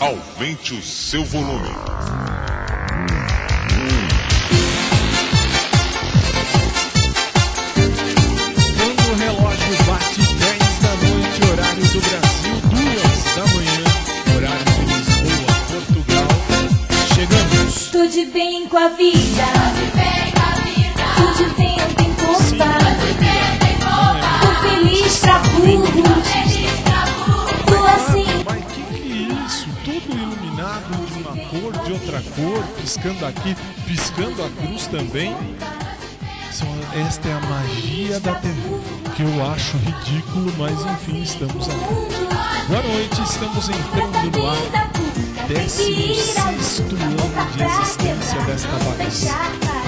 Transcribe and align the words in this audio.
Aumente 0.00 0.74
o 0.74 0.82
seu 0.82 1.24
volume. 1.24 1.68
Quando 8.76 9.00
o 9.10 9.14
relógio 9.16 9.76
bate 9.86 10.20
10 10.20 10.78
da 10.80 10.94
noite, 11.06 11.38
horário 11.50 11.84
do 11.84 12.00
Brasil, 12.00 12.56
2 12.70 13.24
da 13.34 13.44
manhã, 13.54 13.84
horário 14.36 14.64
de 14.64 14.84
Lisboa, 14.94 15.52
Portugal, 15.68 16.32
chegamos. 17.14 17.74
Tudo 17.90 18.32
bem 18.32 18.68
com 18.68 18.78
a 18.78 18.88
vida. 18.88 19.46
Tudo 21.16 21.54
bem, 21.56 21.76
não 21.78 21.88
tem 21.94 22.12
culpa. 22.14 22.66
Tô 24.40 24.48
feliz 24.68 25.18
pra 25.18 25.38
burro. 25.38 26.53
Outra 32.04 32.22
cor, 32.36 32.62
piscando 32.80 33.24
aqui, 33.24 33.56
piscando 33.86 34.44
a 34.44 34.50
cruz 34.50 34.86
também. 34.86 35.34
Esta 37.08 37.28
é 37.28 37.32
a 37.32 37.40
magia 37.40 38.20
da 38.20 38.34
TV, 38.34 38.80
que 39.16 39.22
eu 39.22 39.46
acho 39.46 39.76
ridículo, 39.78 40.52
mas 40.56 40.84
enfim, 40.84 41.22
estamos 41.22 41.68
aqui. 41.68 41.78
Boa 42.68 42.82
noite, 42.82 43.22
estamos 43.22 43.68
entrando 43.68 44.38
no 44.38 44.46
ar. 44.46 44.56
16 45.48 46.36
ano 46.80 47.52
de 47.56 47.62
existência 47.64 48.40
desta 48.42 48.72
bagaça. 48.84 49.34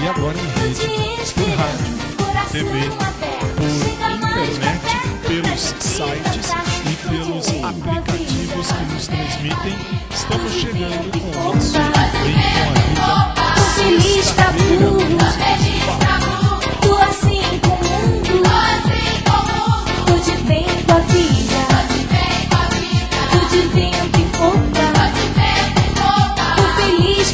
E 0.03 0.07
agora 0.07 0.37
em 0.37 0.47
rede, 0.59 0.87
por 1.33 1.49
rádio, 1.49 1.95
TV, 2.51 2.89
por 3.55 3.71
internet, 4.43 4.87
pelos 5.27 5.61
sites 5.79 6.51
e 6.85 6.95
pelos 7.07 7.47
aplicativos 7.63 8.71
que 8.71 8.93
nos 8.93 9.07
transmitem. 9.07 9.77
Estamos 10.11 10.51
chegando 10.51 11.11
com 11.11 11.39
o 11.39 11.53
nosso 11.53 12.06
Feliz 13.87 14.27
do 14.27 14.35
Paulo. 14.35 15.07
Tô 16.81 16.95
assim 16.97 17.41
com 17.61 17.69
o 17.69 17.77
mundo. 17.87 18.31
Tudo 20.05 20.43
bem 20.45 20.65
com 20.85 20.91
a 20.93 20.99
vida. 20.99 21.61
Tudo 23.31 23.59
bem, 23.73 23.91
não 23.91 24.09
tem 24.09 24.27
culpa. 24.31 24.85
Tô 26.57 26.65
feliz. 26.81 27.27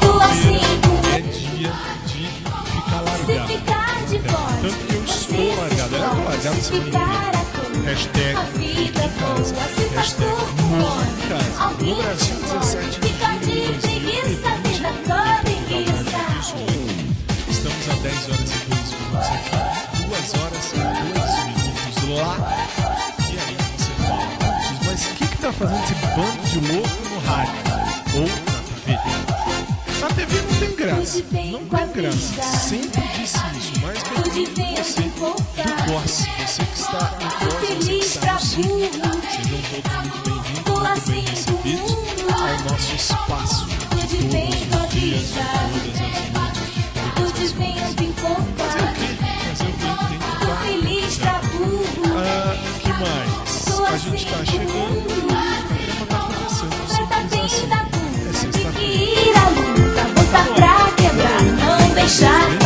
Tô 0.00 0.20
assim 0.20 0.60
com 0.82 0.96
é 1.08 1.20
dia 1.20 1.72
de 2.06 2.20
ficar 2.70 3.02
Se 3.26 3.34
ficar 3.52 3.96
de 4.06 4.18
fora. 4.20 4.58
Tanto 4.62 4.78
que 4.86 4.94
eu 4.94 5.04
estou 5.04 5.56
largado. 5.56 5.96
Eu 5.96 6.00
tô 6.10 6.22
largado 6.28 6.56
Se 6.56 6.62
semana 6.62 6.84
ficar 6.84 7.08
inteira. 7.08 7.38
à 7.38 7.44
toa. 7.44 7.82
Hashtag 7.86 8.36
A 8.36 8.44
fique 8.44 8.74
vida 8.84 9.04
em 9.04 9.08
boa, 9.08 9.34
casa. 9.34 9.44
se 9.44 9.54
faz 9.54 9.76
Hashtag 9.96 10.30
em 11.02 11.28
casa. 11.28 11.62
Alguém 11.64 11.90
No 11.90 11.96
Brasil, 11.96 12.36
te 12.36 12.42
17 12.42 12.60
de 12.60 12.65
a 17.90 17.94
10 17.94 18.28
horas 18.28 18.50
e 18.50 18.58
2 18.66 18.90
minutos 18.92 19.28
aqui, 19.28 19.50
2 20.08 20.34
horas 20.34 20.64
e 20.72 20.76
2 20.76 21.30
minutos 21.46 21.96
lá. 22.16 22.32
E 23.30 23.38
aí 23.38 23.56
você 23.76 23.92
fala, 24.02 24.26
"Putz, 24.38 24.86
mas 24.86 25.00
o 25.06 25.08
que 25.14 25.26
que 25.28 25.36
tá 25.38 25.52
fazendo 25.52 25.84
esse 25.84 25.94
bando 25.94 26.42
de 26.48 26.58
louco 26.72 26.96
no 27.10 27.18
rádio? 27.20 27.54
Ou 28.14 28.26
na 28.26 28.58
TV? 28.84 28.98
Na 30.00 30.08
TV 30.08 30.32
não 30.42 30.54
tem 30.58 30.72
graça, 30.76 31.22
não 31.52 31.64
tem 31.64 31.88
graça. 31.92 32.42
Sempre 32.58 33.02
disse 33.18 33.38
isso, 33.56 33.72
mas 33.82 34.02
bem-vindo 34.02 34.76
você 34.76 35.02
do 35.02 35.18
COS. 35.86 36.26
Você 36.44 36.64
que 36.64 36.78
está 36.78 37.02
no 37.20 37.30
COS, 37.30 37.54
você 37.54 37.66
que 37.66 37.66
Feliz 37.66 38.06
está 38.16 38.32
no 38.32 38.40
burro. 38.40 39.22
Sejam 39.30 39.60
todos 39.62 39.92
muito 40.02 40.18
bem-vindos, 40.24 40.64
muito 40.66 40.86
assim 40.86 41.12
bem 41.12 41.24
recebidos 41.24 41.92
ao 42.32 42.72
nosso 42.72 42.92
espaço 42.94 43.66
de 43.66 43.74
todos 43.76 44.54
os 44.54 44.90
dias, 44.90 45.22
de 45.22 45.36
todas 45.36 46.00
as 46.00 46.30
noites, 46.32 46.55
de 47.46 47.52
todas 47.52 47.52
as 47.52 47.52
Tudo 47.52 47.58
bem, 47.58 47.74
não 47.80 47.94
tem 47.94 48.12
Fazer 48.56 48.82
o 48.82 48.92
quê? 48.94 49.08
Fazer 49.48 49.68
o 49.68 49.74
quê? 49.76 49.90
Tô 50.40 50.52
feliz 50.66 51.16
pra 51.18 51.32
burro. 51.32 52.16
Ah, 52.16 52.56
que 52.80 52.92
mais? 52.92 53.30
A 53.88 53.98
gente 53.98 54.26
tá 54.26 54.44
chegando, 54.44 54.98
o 54.98 55.02
programa 55.04 56.06
tá 56.08 56.18
começando, 56.18 56.88
simples 56.88 57.26
bem 57.30 57.44
assim. 57.44 57.66
da 57.68 57.76
É 57.76 57.84
burro. 57.84 58.14
Tem 58.14 58.32
que 58.32 58.36
sexta-feira. 58.36 58.94
ir 58.94 59.36
à 59.36 59.48
luta, 59.50 60.02
botar 60.14 60.46
pra 60.54 60.74
quebrar, 60.96 61.42
não 61.42 61.94
deixar 61.94 62.65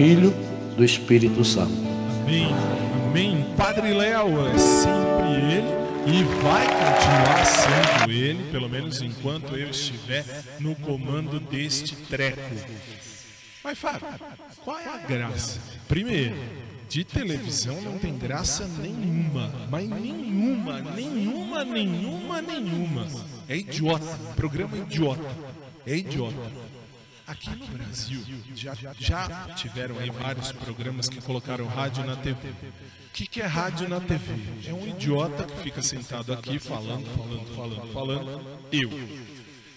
Filho, 0.00 0.30
do 0.78 0.82
Espírito 0.82 1.44
Santo. 1.44 1.74
Amém. 2.22 2.48
Amém. 3.04 3.44
Padre 3.54 3.92
Léo 3.92 4.46
é 4.46 4.56
sempre 4.56 5.28
ele 5.52 5.68
e 6.06 6.24
vai 6.42 6.66
continuar 6.66 7.44
sendo 7.44 8.10
ele, 8.10 8.50
pelo 8.50 8.66
menos 8.66 9.02
enquanto 9.02 9.54
eu 9.54 9.68
estiver 9.68 10.24
no 10.58 10.74
comando 10.74 11.38
deste 11.38 11.94
treco. 11.94 12.40
Mas 13.62 13.78
Fábio, 13.78 14.08
qual 14.64 14.78
é 14.78 14.88
a 14.88 14.96
graça? 15.06 15.60
Primeiro, 15.86 16.34
de 16.88 17.04
televisão 17.04 17.78
não 17.82 17.98
tem 17.98 18.16
graça 18.16 18.66
nenhuma, 18.78 19.52
mas 19.70 19.86
nenhuma, 19.86 20.80
nenhuma, 20.80 21.62
nenhuma, 21.62 22.40
nenhuma. 22.40 23.06
É 23.46 23.54
idiota, 23.54 24.18
programa 24.34 24.78
idiota. 24.78 25.36
É 25.86 25.94
idiota. 25.94 26.79
Aqui 27.30 27.50
no 27.50 27.64
Brasil 27.68 28.20
já, 28.56 28.74
já 28.98 29.54
tiveram 29.54 29.96
aí 30.00 30.10
vários 30.10 30.50
programas 30.50 31.08
que 31.08 31.20
colocaram 31.20 31.64
rádio 31.64 32.04
na 32.04 32.16
TV. 32.16 32.48
O 32.48 33.12
que, 33.12 33.24
que 33.24 33.40
é 33.40 33.46
rádio 33.46 33.88
na 33.88 34.00
TV? 34.00 34.34
É 34.68 34.74
um 34.74 34.84
idiota 34.84 35.44
que 35.44 35.62
fica 35.62 35.80
sentado 35.80 36.32
aqui 36.32 36.58
falando, 36.58 37.06
falando, 37.16 37.54
falando, 37.54 37.92
falando. 37.92 38.66
Eu. 38.72 38.90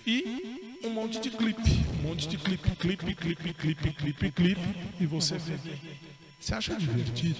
E 0.03 0.79
um 0.83 0.89
monte 0.89 1.19
de 1.19 1.29
clipe. 1.29 1.85
Um 1.99 2.09
monte 2.09 2.27
de 2.27 2.37
clipe, 2.37 2.71
clipe, 2.71 3.13
clipe, 3.13 3.53
clipe, 3.53 3.93
clipe, 3.93 4.31
clipe. 4.31 4.75
E 4.99 5.05
você 5.05 5.37
vê. 5.37 5.59
Você 6.43 6.55
acha 6.55 6.75
divertido? 6.75 7.39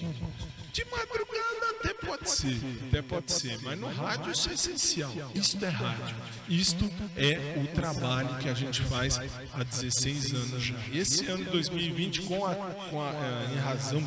De 0.72 0.82
madrugada 0.86 1.70
até 1.78 1.92
pode 1.92 2.30
ser, 2.30 2.58
até 2.88 3.02
pode 3.02 3.30
ser, 3.30 3.58
mas 3.60 3.78
no 3.78 3.86
rádio 3.88 4.32
isso 4.32 4.48
é 4.48 4.54
essencial. 4.54 5.12
Isto 5.34 5.62
é 5.62 5.68
rádio. 5.68 6.16
Isto 6.48 6.90
é 7.14 7.62
o 7.62 7.66
trabalho 7.74 8.34
que 8.38 8.48
a 8.48 8.54
gente 8.54 8.80
faz 8.80 9.20
há 9.52 9.62
16 9.62 10.32
anos 10.32 10.62
já. 10.62 10.74
Esse 10.90 11.26
ano 11.26 11.44
2020, 11.50 12.22
com 12.22 12.46
a, 12.46 12.54
com 12.54 13.02
a, 13.02 13.10
é, 13.10 13.52
em 13.52 13.58
razão 13.58 14.02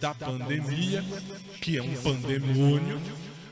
da 0.00 0.14
pandemia, 0.14 1.04
que 1.60 1.76
é 1.76 1.82
um 1.82 1.96
pandemônio, 1.96 3.02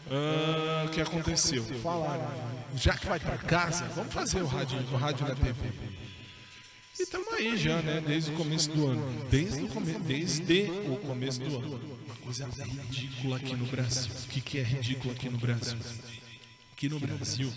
ah, 0.08 0.84
o 0.86 0.90
que 0.90 1.00
aconteceu? 1.00 1.64
Falaram, 1.82 2.30
já 2.76 2.96
que 2.96 3.08
vai 3.08 3.18
para 3.18 3.38
casa, 3.38 3.86
vamos 3.86 4.14
fazer 4.14 4.40
o 4.40 4.46
rádio, 4.46 4.78
o 4.92 4.96
rádio 4.96 5.26
na 5.26 5.34
TV. 5.34 5.95
E 6.98 7.02
estamos 7.02 7.28
aí 7.34 7.56
já, 7.58 7.82
né? 7.82 8.02
Desde 8.06 8.30
o 8.30 8.34
começo 8.34 8.70
do 8.70 8.86
ano. 8.86 9.26
Desde 9.30 9.62
o, 9.62 9.68
come... 9.68 9.92
Desde 9.92 10.62
o 10.88 10.96
começo 10.96 11.40
do 11.40 11.56
ano. 11.58 11.98
Uma 12.06 12.16
coisa 12.16 12.48
ridícula 12.48 13.36
aqui 13.36 13.54
no 13.54 13.66
Brasil. 13.66 14.12
O 14.24 14.28
que, 14.28 14.40
que 14.40 14.58
é 14.58 14.62
ridículo 14.62 15.12
aqui 15.12 15.28
no 15.28 15.36
Brasil? 15.36 15.78
Aqui 16.72 16.88
no 16.88 17.00
Brasil, 17.00 17.50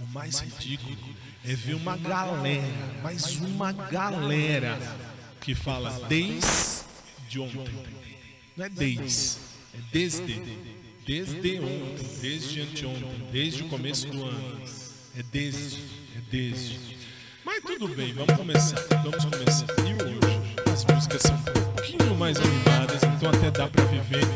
o 0.00 0.06
mais 0.08 0.40
ridículo 0.40 0.96
é 1.44 1.54
ver 1.54 1.74
uma 1.74 1.96
galera, 1.96 2.66
mais 3.04 3.36
uma 3.36 3.70
galera, 3.70 4.76
que 5.40 5.54
fala 5.54 5.92
desde 6.08 7.38
ontem. 7.38 7.72
Não 8.56 8.64
é 8.64 8.68
desde, 8.68 9.38
é 9.74 9.78
desde. 9.92 10.42
Desde 11.06 11.58
ontem, 11.60 12.18
desde 12.20 12.60
anteontem, 12.62 13.28
desde 13.30 13.62
o 13.62 13.68
começo 13.68 14.08
do 14.08 14.24
ano. 14.24 14.62
É 15.16 15.22
desde, 15.22 15.80
é 16.16 16.20
desde. 16.30 16.93
Mas 17.44 17.62
tudo 17.62 17.88
bem, 17.88 18.12
vamos 18.14 18.34
começar. 18.34 18.80
Vamos 19.02 19.24
começar. 19.24 19.66
E 19.86 19.92
hoje 20.02 20.40
as 20.72 20.84
músicas 20.86 21.22
são 21.22 21.36
um 21.36 21.42
pouquinho 21.42 22.14
mais 22.16 22.38
animadas, 22.38 23.02
então 23.02 23.28
até 23.28 23.50
dá 23.50 23.68
pra 23.68 23.84
viver. 23.84 24.26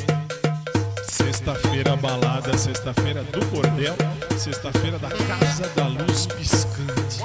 Sexta-feira 1.11 1.97
balada, 1.97 2.57
sexta-feira 2.57 3.25
do 3.25 3.45
Cordel, 3.47 3.97
sexta-feira 4.37 4.99
da 4.99 5.09
Casa 5.09 5.67
da 5.75 5.87
Luz 5.87 6.27
Piscante. 6.27 7.23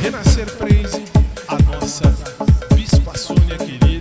Renascer 0.00 0.50
Praise, 0.56 1.02
a 1.48 1.56
nossa 1.62 2.14
Bispa 2.74 3.16
Sônia 3.16 3.56
querida, 3.56 3.97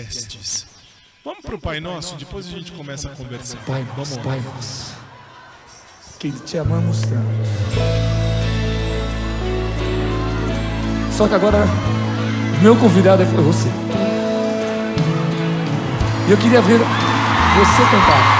podcasts. 0.00 0.66
Vamos 1.24 1.44
pro 1.44 1.58
Pai 1.58 1.80
Nosso, 1.80 2.14
depois 2.16 2.46
a 2.46 2.50
gente 2.50 2.72
começa 2.72 3.10
a 3.10 3.16
conversar. 3.16 3.58
Pai 3.66 3.86
nosso, 3.96 4.16
lá. 4.16 4.22
Pai 4.22 4.40
nosso, 4.40 4.94
que 6.18 6.32
te 6.32 6.56
amamos 6.58 7.02
tanto. 7.02 7.20
Só 11.12 11.28
que 11.28 11.34
agora, 11.34 11.66
meu 12.62 12.74
convidado 12.76 13.22
é 13.22 13.26
você. 13.26 13.68
E 16.26 16.30
eu 16.30 16.38
queria 16.38 16.62
ver 16.62 16.78
você 16.78 17.82
cantar. 17.90 18.39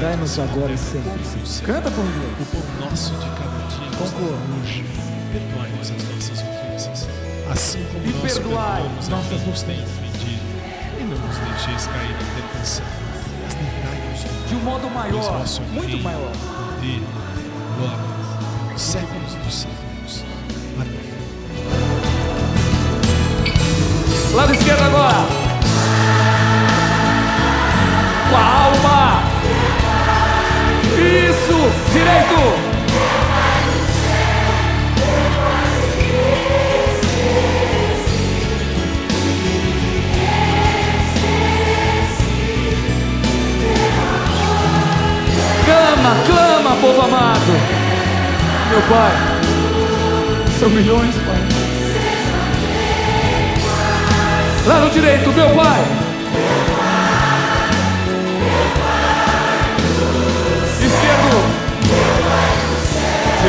Dai-nos 0.00 0.38
agora 0.38 0.72
e 0.72 0.78
sempre. 0.78 1.10
Canta 1.66 1.90
por 1.90 2.04
O 2.04 2.08
Deus. 2.08 2.48
pão 2.52 2.62
nosso 2.88 3.10
de 3.14 3.26
cada 3.26 3.58
dia 3.68 3.90
nos 3.98 4.12
hoje. 4.62 4.84
Perdoai-nos 5.32 5.90
as 5.90 6.04
nossas 6.04 6.38
ofensas, 6.40 7.08
assim 7.50 7.84
como 7.92 8.04
E 8.06 8.12
nós 8.12 8.32
perdoai 8.32 8.82
perdoamos 8.82 9.08
a 9.08 9.28
quem 9.28 9.38
nos 9.46 9.62
tem 9.62 9.82
ofendido. 9.82 10.42
E 11.00 11.04
não 11.04 11.18
nos 11.18 11.36
deixeis 11.38 11.86
cair 11.88 12.10
em 12.10 12.42
tentação, 12.42 12.84
mas 13.42 13.54
livrai-nos 13.54 14.48
De 14.48 14.54
um 14.54 14.60
modo 14.60 14.88
maior, 14.90 15.44
muito 15.72 15.86
reino, 15.88 16.02
maior. 16.04 16.32
poder, 16.32 17.02
glória, 17.76 18.78
séculos 18.78 19.34
dos 19.44 19.54
séculos. 19.54 20.24
Amém. 20.80 21.08
Lado 24.34 24.52
esquerdo 24.54 24.82
agora. 24.82 25.26
Com 28.30 28.36
a 28.36 28.44
alma. 28.44 28.87
Direito. 31.92 32.68
Clama, 45.64 46.16
clama, 46.26 46.76
povo 46.80 47.00
amado. 47.02 47.52
Meu 48.70 48.82
Pai. 48.82 49.12
São 50.60 50.68
milhões, 50.70 51.14
Pai. 51.14 51.38
Lado 54.66 54.90
direito, 54.90 55.32
meu 55.32 55.48
pai. 55.54 55.97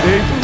Direito. 0.01 0.39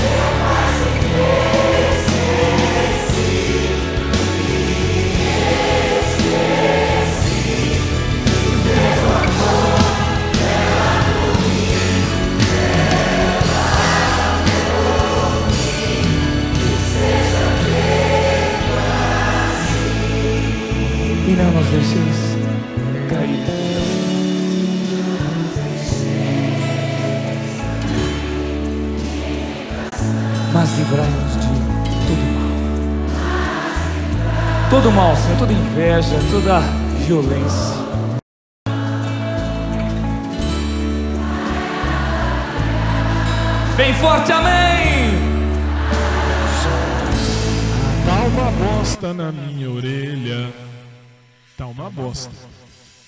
Não 21.38 21.52
nos 21.52 21.68
deixeis 21.68 22.15
livrai-nos 30.96 31.34
de 31.34 31.48
todo 32.08 32.22
mal. 32.32 32.46
Todo 34.70 34.92
mal, 34.92 35.16
Senhor, 35.18 35.38
toda 35.38 35.54
inveja, 35.54 36.16
toda 36.32 36.60
violência. 37.06 37.76
Bem 43.78 43.94
forte, 43.96 44.32
amém! 44.32 45.12
Tá 48.06 48.24
uma 48.24 48.52
bosta 48.52 49.14
na 49.14 49.32
minha 49.32 49.70
orelha. 49.70 50.54
Tá 51.58 51.68
uma 51.68 51.90
bosta. 51.90 52.34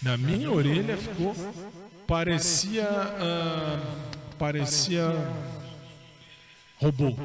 Na 0.04 0.18
minha 0.18 0.52
orelha 0.52 0.98
ficou. 0.98 1.34
Parecia. 2.06 2.88
ah, 2.90 3.80
parecia. 4.38 5.14
Robô. 6.80 7.16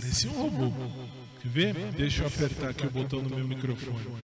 Parecia 0.00 0.30
um 0.30 0.48
robô. 0.48 0.72
Quer 1.42 1.48
ver? 1.50 1.74
Deixa 1.92 2.22
eu 2.22 2.26
apertar 2.26 2.70
aqui 2.70 2.86
o 2.86 2.90
botão 2.90 3.22
do 3.22 3.36
meu 3.36 3.46
microfone. 3.46 4.18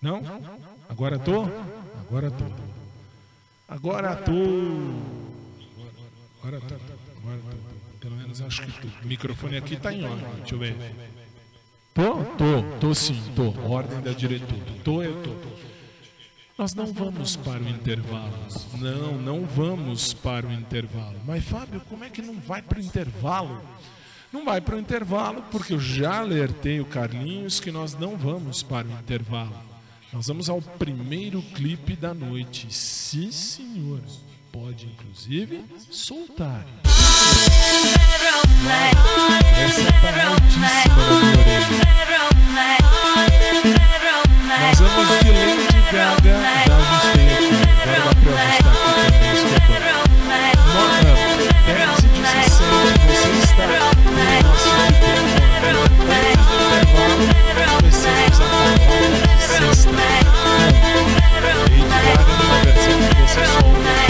Não? 0.00 0.22
Agora 0.88 1.18
tô? 1.18 1.42
Agora 1.42 2.30
tô. 2.30 2.44
Agora 3.66 4.14
tô. 4.14 4.30
Agora 6.38 6.60
tô. 6.60 6.74
Agora 7.18 7.40
tô. 7.40 7.98
Pelo 7.98 8.16
menos 8.16 8.40
acho 8.40 8.62
que 8.66 8.80
tô. 8.82 8.86
O 9.02 9.06
microfone 9.08 9.56
aqui 9.56 9.76
tá 9.76 9.92
em 9.92 10.04
ordem. 10.04 10.30
Deixa 10.36 10.54
eu 10.54 10.58
ver. 10.60 11.19
Tô? 11.94 12.24
Tô. 12.36 12.78
Tô 12.80 12.94
sim. 12.94 13.20
Tô. 13.34 13.50
Ordem 13.68 14.00
da 14.00 14.12
diretora. 14.12 14.60
Tô, 14.84 15.02
eu 15.02 15.22
tô. 15.22 15.34
Nós 16.56 16.74
não 16.74 16.92
vamos 16.92 17.36
para 17.36 17.62
o 17.62 17.68
intervalo. 17.68 18.32
Não, 18.78 19.12
não 19.18 19.46
vamos 19.46 20.12
para 20.12 20.46
o 20.46 20.52
intervalo. 20.52 21.16
Mas, 21.26 21.42
Fábio, 21.44 21.80
como 21.88 22.04
é 22.04 22.10
que 22.10 22.20
não 22.20 22.34
vai 22.34 22.60
para 22.60 22.78
o 22.78 22.82
intervalo? 22.82 23.60
Não 24.32 24.44
vai 24.44 24.60
para 24.60 24.76
o 24.76 24.78
intervalo 24.78 25.42
porque 25.50 25.72
eu 25.72 25.80
já 25.80 26.20
alertei 26.20 26.80
o 26.80 26.84
Carlinhos 26.84 27.58
que 27.58 27.72
nós 27.72 27.94
não 27.94 28.16
vamos 28.16 28.62
para 28.62 28.86
o 28.86 28.92
intervalo. 28.92 29.56
Nós 30.12 30.26
vamos 30.26 30.48
ao 30.50 30.60
primeiro 30.60 31.40
clipe 31.54 31.96
da 31.96 32.12
noite. 32.12 32.72
Sim, 32.72 33.32
senhor. 33.32 34.00
Pode 34.52 34.86
inclusive 34.86 35.64
soltar. 35.90 36.64
Essa 39.56 39.80
é 39.80 40.22
altíssima 40.22 40.70
Nós 44.60 44.78
vamos 44.80 45.08
de 45.20 45.30
Lady 45.30 45.80
Gaga, 45.92 46.36
já 46.66 46.76
ajustei 46.76 47.28
aqui. 47.32 47.54
Agora 47.82 48.00
dá 48.04 48.14
pra 48.20 48.32
ajustar 48.50 48.74
aqui 48.76 49.66
também 49.66 49.94
temporários. 49.96 50.64
Nota 50.74 51.12
10 51.66 51.98
e 51.98 52.08
17, 52.08 52.60
você 53.06 53.30
está 53.42 53.64
no 53.66 53.78
nosso 54.48 54.70
tempo. 54.86 55.06
Antes 56.10 56.46
do 56.46 56.62
intervalo, 56.80 57.78
começamos 57.80 58.40
a 58.40 58.48
falar 58.50 58.74
de 58.76 59.42
sexta. 59.42 59.90
Lady 61.40 61.82
Gaga 61.82 62.32
numa 62.36 62.56
versão 62.64 62.98
que 62.98 63.14
você 63.22 63.42
só. 63.46 64.09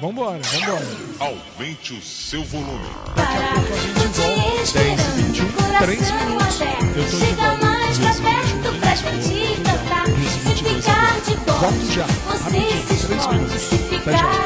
Vambora, 0.00 0.38
vambora. 0.42 0.86
Aumente 1.20 1.94
o 1.94 2.02
seu 2.02 2.44
volume. 2.44 2.84
Daqui 3.14 3.36
a 3.36 3.54
pouco 3.54 3.72
a 3.72 3.76
gente 3.78 4.08
volta. 4.18 4.78
10 4.78 5.00
e 5.00 5.22
21, 5.22 5.46
3 5.78 6.10
minutos. 6.10 6.60
Eu 6.60 7.04
tô 7.10 7.16
de 7.16 7.26
Chega 7.26 7.42
volta. 7.42 7.66
mais 7.66 7.98
pra 7.98 8.12
perto 8.14 8.80
pra 8.80 8.94
gente 8.94 9.62
cantar. 9.62 10.06
Se 10.06 10.38
ficar 10.38 11.20
de 11.20 11.36
Volto 11.46 11.92
já, 11.92 12.06
você 12.06 12.42
rapidinho, 12.44 12.86
se 12.86 13.06
três 13.06 13.20
esconde. 13.20 13.36
minutos. 13.38 13.62
Se 13.62 13.74
Até 13.74 13.88
ficar 13.88 14.12
já. 14.16 14.45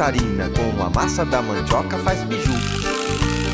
Catarina, 0.00 0.48
com 0.56 0.82
a 0.82 0.88
massa 0.88 1.26
da 1.26 1.42
mandioca 1.42 1.98
faz 1.98 2.24
biju. 2.24 2.54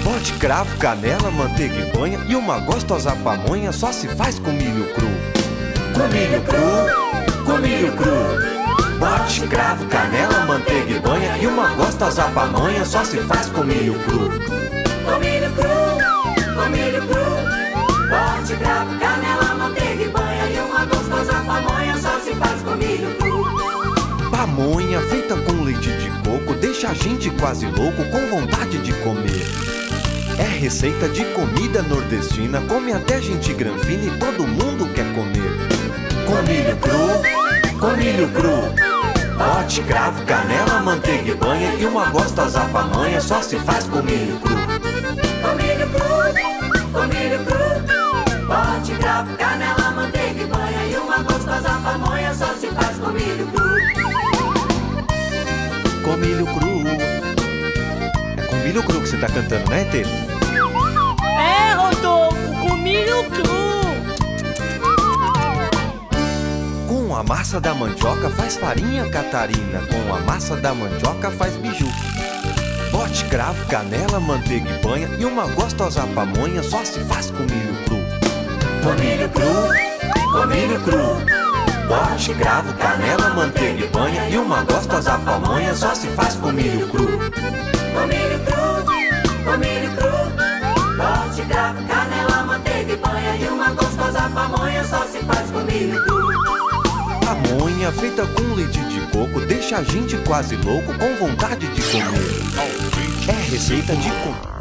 Bote 0.04 0.32
cravo, 0.35 0.76
canela, 0.78 1.28
manteiga 1.28 1.74
e 1.74 1.90
banha 1.90 2.20
e 2.28 2.37
uma 2.37 2.61
gostosa 2.61 3.11
pamonha 3.16 3.72
só 3.72 3.90
se 3.90 4.06
faz 4.06 4.38
com 4.38 4.52
milho 4.52 4.87
cru. 4.94 5.09
Com 5.92 6.06
milho 6.06 6.40
cru, 6.42 7.44
com 7.44 7.59
milho 7.59 7.92
cru. 7.96 8.96
Bote 9.00 9.40
cravo, 9.48 9.87
canela, 9.87 10.44
manteiga 10.44 10.92
e 10.92 11.00
banha 11.00 11.37
e 11.37 11.48
uma 11.48 11.70
gostosa 11.74 12.22
pamonha 12.30 12.85
só 12.85 13.02
se 13.04 13.16
faz 13.22 13.48
com 13.48 13.64
milho 13.64 13.98
cru. 14.04 14.55
Deixa 26.87 26.90
a 26.90 26.94
gente 26.94 27.31
quase 27.31 27.66
louco 27.66 28.05
com 28.11 28.27
vontade 28.29 28.79
de 28.79 28.92
comer. 29.03 29.44
É 30.38 30.44
receita 30.44 31.09
de 31.09 31.25
comida 31.27 31.83
nordestina, 31.83 32.61
come 32.62 32.92
até 32.92 33.20
gente 33.20 33.53
granfina 33.55 34.05
e 34.05 34.18
todo 34.18 34.46
mundo 34.46 34.92
quer 34.94 35.07
comer. 35.14 35.51
Com 36.27 36.42
milho 36.42 36.77
cru, 36.77 37.79
com 37.81 37.96
milho 37.96 38.29
cru. 38.29 38.87
Bote, 39.37 39.83
cravo, 39.83 40.25
canela, 40.25 40.81
manteiga 40.81 41.31
e 41.31 41.35
banha 41.35 41.75
e 41.75 41.87
uma 41.87 42.07
gostosa 42.07 42.61
pamonha 42.66 43.20
só 43.20 43.42
se 43.42 43.59
faz 43.59 43.85
com 43.85 44.03
milho 44.03 44.38
cru. 44.40 44.57
Com 45.42 45.57
milho 45.57 45.88
cru, 45.90 46.92
com 46.92 47.07
milho 47.07 47.44
cru. 47.44 47.66
Bote 48.46 48.92
cravo, 48.99 49.37
canela, 49.37 49.90
manteiga 49.90 50.42
e 50.42 50.46
banha. 50.46 50.87
E 50.90 50.96
uma 50.96 51.18
gostosa 51.18 51.70
pamonha 51.83 52.05
milho 58.76 58.82
cru 58.82 59.00
que 59.00 59.08
você 59.08 59.16
tá 59.16 59.26
cantando, 59.28 59.70
né, 59.70 59.84
Tê? 59.84 60.02
É, 61.38 61.72
Rodolfo, 61.74 62.36
com 62.60 62.76
milho 62.76 63.24
cru. 63.30 63.46
Com 66.86 67.16
a 67.16 67.22
massa 67.22 67.58
da 67.58 67.74
mandioca 67.74 68.28
faz 68.30 68.58
farinha 68.58 69.08
catarina, 69.08 69.80
com 69.80 70.14
a 70.14 70.20
massa 70.20 70.56
da 70.56 70.74
mandioca 70.74 71.30
faz 71.30 71.56
biju. 71.56 71.88
Bote 72.92 73.24
cravo, 73.26 73.64
canela, 73.66 74.20
manteiga 74.20 74.70
e 74.70 74.82
banha 74.82 75.08
e 75.18 75.24
uma 75.24 75.46
gostosa 75.46 76.02
pamonha 76.14 76.62
só 76.62 76.84
se 76.84 77.00
faz 77.00 77.30
com 77.30 77.44
milho 77.44 77.74
cru. 77.86 77.96
Com 78.82 78.92
milho 79.00 79.28
cru, 79.30 80.32
com 80.32 80.46
milho 80.46 80.80
cru. 80.80 81.16
Bote 81.88 82.34
cravo, 82.34 82.74
canela, 82.74 83.30
manteiga 83.30 83.86
e 83.86 83.88
banha 83.88 84.28
e 84.28 84.36
uma 84.36 84.62
gostosa 84.64 85.18
pamonha 85.18 85.74
só 85.74 85.94
se 85.94 86.08
faz 86.08 86.34
com 86.34 86.52
milho 86.52 86.86
cru. 86.88 87.06
Com 87.96 88.06
milho 88.06 88.38
cru, 88.44 88.85
com 89.44 89.56
milho 89.56 89.90
cru. 89.96 90.12
Bote 90.98 91.42
cravo, 91.48 91.82
canela, 91.87 92.42
manteiga 92.44 92.92
e 92.92 92.96
banha. 92.96 93.37
E 93.37 93.48
uma 93.48 93.70
gostosa 93.70 94.28
pamonha 94.35 94.85
só 94.85 95.06
se 95.06 95.18
faz 95.20 95.50
com 95.50 95.61
milho 95.61 96.02
cru. 96.04 96.28
Pamonha 97.24 97.90
feita 97.92 98.26
com 98.26 98.54
leite 98.54 98.80
de 98.80 99.00
coco 99.11 99.40
deixa 99.46 99.78
a 99.78 99.82
gente 99.82 100.18
quase 100.18 100.56
louco 100.56 100.92
com 100.98 101.16
vontade 101.16 101.66
de 101.68 101.82
comer. 101.90 103.28
É 103.28 103.50
receita 103.50 103.96
de 103.96 104.11
comer. 104.11 104.56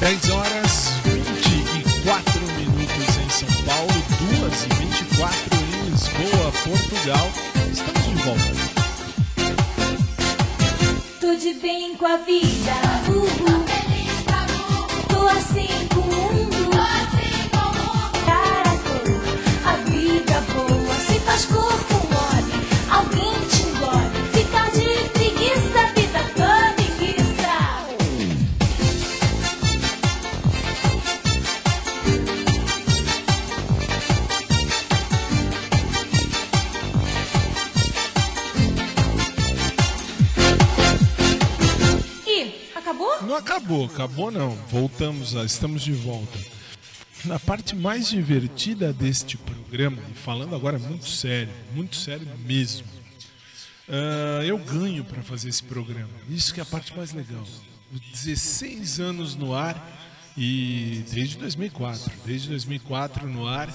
10 0.00 0.30
horas 0.30 0.92
24 1.04 2.40
minutos 2.56 3.16
em 3.16 3.30
São 3.30 3.48
Paulo, 3.64 3.92
2 4.40 4.64
e 4.64 4.68
24 4.74 5.36
em 5.56 5.90
Lisboa, 5.90 6.52
Portugal. 6.64 7.30
Estamos 7.72 8.04
de 8.04 8.14
volta. 8.22 8.57
Tô 11.28 11.34
de 11.34 11.52
bem 11.52 11.94
com 11.94 12.06
a 12.06 12.16
vida, 12.16 12.72
uhul. 13.06 13.28
Tô 15.08 15.28
assim 15.28 15.68
com 15.92 16.00
o 16.00 16.34
mundo. 16.34 16.70
Cara 18.24 18.70
a 19.66 19.76
vida 19.90 20.40
boa 20.54 20.94
se 20.94 21.20
faz 21.20 21.44
corpo 21.44 21.87
acabou, 43.84 44.28
acabou 44.28 44.30
não. 44.30 44.56
Voltamos, 44.68 45.32
estamos 45.32 45.82
de 45.82 45.92
volta. 45.92 46.38
Na 47.24 47.38
parte 47.38 47.74
mais 47.74 48.08
divertida 48.08 48.92
deste 48.92 49.36
programa, 49.36 49.98
e 50.10 50.14
falando 50.14 50.54
agora 50.54 50.78
muito 50.78 51.08
sério, 51.08 51.52
muito 51.74 51.96
sério 51.96 52.26
mesmo, 52.44 52.86
ah, 53.88 54.44
eu 54.44 54.58
ganho 54.58 55.04
para 55.04 55.22
fazer 55.22 55.48
esse 55.48 55.62
programa. 55.62 56.10
Isso 56.28 56.52
que 56.52 56.60
é 56.60 56.62
a 56.62 56.66
parte 56.66 56.96
mais 56.96 57.12
legal. 57.12 57.44
16 58.12 59.00
anos 59.00 59.34
no 59.34 59.54
ar 59.54 59.76
e 60.36 61.04
desde 61.10 61.38
2004, 61.38 62.12
desde 62.24 62.48
2004 62.50 63.26
no 63.26 63.48
ar 63.48 63.68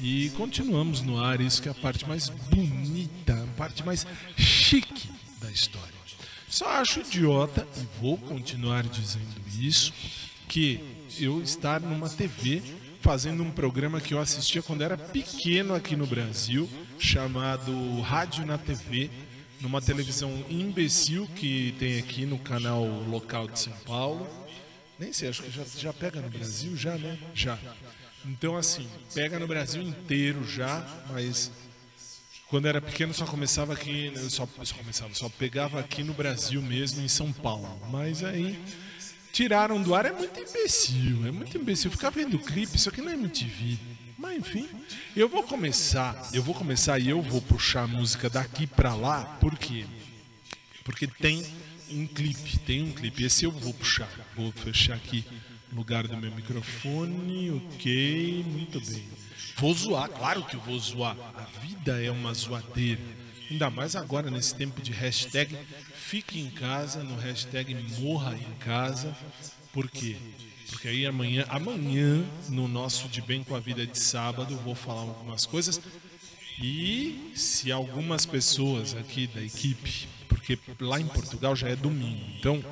e 0.00 0.30
continuamos 0.30 1.02
no 1.02 1.22
ar. 1.22 1.40
Isso 1.40 1.62
que 1.62 1.68
é 1.68 1.72
a 1.72 1.74
parte 1.74 2.08
mais 2.08 2.28
bonita, 2.28 3.34
a 3.34 3.56
parte 3.56 3.84
mais 3.84 4.06
chique 4.36 5.10
da 5.40 5.50
história. 5.50 5.98
Só 6.48 6.66
acho 6.66 7.00
idiota, 7.00 7.68
e 7.76 8.00
vou 8.00 8.16
continuar 8.16 8.82
dizendo 8.84 9.47
isso, 9.66 9.92
que 10.48 10.80
eu 11.18 11.42
estar 11.42 11.80
numa 11.80 12.08
TV 12.08 12.62
fazendo 13.00 13.42
um 13.42 13.50
programa 13.50 14.00
que 14.00 14.14
eu 14.14 14.20
assistia 14.20 14.62
quando 14.62 14.82
era 14.82 14.96
pequeno 14.96 15.74
aqui 15.74 15.96
no 15.96 16.06
Brasil, 16.06 16.68
chamado 16.98 18.00
Rádio 18.00 18.44
na 18.44 18.58
TV, 18.58 19.10
numa 19.60 19.80
televisão 19.80 20.44
imbecil 20.48 21.26
que 21.34 21.74
tem 21.78 21.98
aqui 21.98 22.26
no 22.26 22.38
canal 22.38 22.84
local 22.84 23.48
de 23.48 23.60
São 23.60 23.72
Paulo. 23.84 24.28
Nem 24.98 25.12
sei, 25.12 25.28
acho 25.28 25.42
que 25.42 25.50
já, 25.50 25.64
já 25.64 25.92
pega 25.92 26.20
no 26.20 26.28
Brasil, 26.28 26.76
já, 26.76 26.96
né? 26.96 27.18
Já. 27.34 27.58
Então, 28.24 28.56
assim, 28.56 28.86
pega 29.14 29.38
no 29.38 29.46
Brasil 29.46 29.80
inteiro 29.80 30.44
já, 30.44 30.84
mas 31.10 31.52
quando 32.48 32.66
era 32.66 32.80
pequeno 32.80 33.14
só 33.14 33.24
começava 33.24 33.72
aqui, 33.72 34.12
só, 34.28 34.48
só 34.64 34.74
começava, 34.74 35.14
só 35.14 35.28
pegava 35.28 35.78
aqui 35.78 36.02
no 36.02 36.12
Brasil 36.12 36.60
mesmo, 36.60 37.02
em 37.02 37.08
São 37.08 37.32
Paulo. 37.32 37.80
Mas 37.90 38.24
aí 38.24 38.58
tiraram 39.32 39.82
do 39.82 39.94
ar, 39.94 40.06
é 40.06 40.12
muito 40.12 40.38
imbecil, 40.38 41.26
é 41.26 41.30
muito 41.30 41.56
imbecil. 41.56 41.90
Ficar 41.90 42.10
vendo 42.10 42.38
clipe, 42.38 42.76
isso 42.76 42.88
aqui 42.88 43.00
não 43.00 43.10
é 43.10 43.14
MTV. 43.14 43.78
Mas 44.18 44.38
enfim, 44.38 44.68
eu 45.14 45.28
vou 45.28 45.42
começar, 45.42 46.28
eu 46.32 46.42
vou 46.42 46.54
começar 46.54 46.98
e 46.98 47.08
eu 47.08 47.22
vou 47.22 47.40
puxar 47.40 47.82
a 47.82 47.86
música 47.86 48.28
daqui 48.28 48.66
pra 48.66 48.94
lá, 48.94 49.24
por 49.40 49.56
quê? 49.56 49.84
Porque 50.82 51.06
tem 51.06 51.46
um 51.90 52.06
clipe, 52.06 52.58
tem 52.58 52.82
um 52.82 52.92
clipe. 52.92 53.24
Esse 53.24 53.44
eu 53.44 53.50
vou 53.50 53.72
puxar. 53.74 54.08
Vou 54.36 54.52
fechar 54.52 54.94
aqui 54.94 55.24
o 55.72 55.76
lugar 55.76 56.06
do 56.06 56.16
meu 56.16 56.34
microfone, 56.34 57.50
ok, 57.50 58.44
muito 58.48 58.80
bem. 58.80 59.04
Vou 59.56 59.74
zoar, 59.74 60.08
claro 60.08 60.44
que 60.44 60.56
eu 60.56 60.60
vou 60.60 60.78
zoar. 60.78 61.16
A 61.34 61.60
vida 61.60 62.02
é 62.02 62.10
uma 62.10 62.32
zoadeira. 62.32 63.00
Ainda 63.50 63.70
mais 63.70 63.96
agora 63.96 64.30
nesse 64.30 64.54
tempo 64.54 64.82
de 64.82 64.92
hashtag 64.92 65.56
fique 65.94 66.38
em 66.38 66.50
casa, 66.50 67.02
no 67.02 67.16
hashtag 67.16 67.74
morra 67.98 68.34
em 68.36 68.58
casa. 68.58 69.16
Por 69.72 69.90
quê? 69.90 70.16
Porque 70.70 70.88
aí 70.88 71.06
amanhã, 71.06 71.46
amanhã, 71.48 72.22
no 72.48 72.68
nosso 72.68 73.08
De 73.08 73.22
Bem 73.22 73.42
com 73.42 73.54
a 73.54 73.60
Vida 73.60 73.86
de 73.86 73.98
sábado, 73.98 74.54
vou 74.56 74.74
falar 74.74 75.00
algumas 75.00 75.46
coisas. 75.46 75.80
E 76.60 77.32
se 77.34 77.72
algumas 77.72 78.26
pessoas 78.26 78.94
aqui 78.94 79.26
da 79.28 79.42
equipe, 79.42 80.08
porque 80.28 80.58
lá 80.80 81.00
em 81.00 81.06
Portugal 81.06 81.56
já 81.56 81.68
é 81.68 81.76
domingo, 81.76 82.24
então 82.38 82.62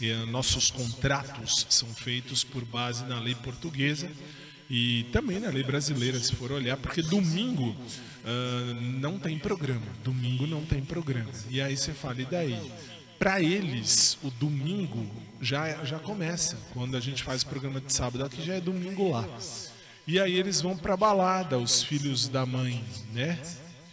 eh, 0.00 0.24
nossos 0.26 0.70
contratos 0.70 1.66
são 1.68 1.88
feitos 1.88 2.44
por 2.44 2.64
base 2.64 3.04
na 3.04 3.18
lei 3.18 3.34
portuguesa 3.34 4.10
e 4.70 5.04
também 5.12 5.40
na 5.40 5.50
lei 5.50 5.62
brasileira, 5.62 6.18
se 6.18 6.34
for 6.34 6.52
olhar, 6.52 6.76
porque 6.76 7.02
domingo 7.02 7.76
ah, 8.24 8.74
não 9.00 9.18
tem 9.18 9.38
programa. 9.38 9.86
Domingo 10.04 10.46
não 10.46 10.64
tem 10.64 10.82
programa. 10.84 11.30
E 11.50 11.60
aí 11.60 11.76
você 11.76 11.92
fala, 11.92 12.20
e 12.20 12.24
daí? 12.24 12.72
Para 13.18 13.40
eles, 13.40 14.18
o 14.22 14.30
domingo 14.30 15.08
já, 15.40 15.84
já 15.84 15.98
começa. 15.98 16.56
Quando 16.72 16.96
a 16.96 17.00
gente 17.00 17.22
faz 17.22 17.42
o 17.42 17.46
programa 17.46 17.80
de 17.80 17.92
sábado 17.92 18.24
aqui, 18.24 18.42
já 18.44 18.54
é 18.54 18.60
domingo 18.60 19.10
lá. 19.10 19.28
E 20.06 20.18
aí 20.18 20.34
eles 20.34 20.60
vão 20.60 20.76
pra 20.76 20.96
balada, 20.96 21.56
os 21.58 21.82
filhos 21.84 22.26
da 22.28 22.44
mãe, 22.44 22.84
né? 23.12 23.38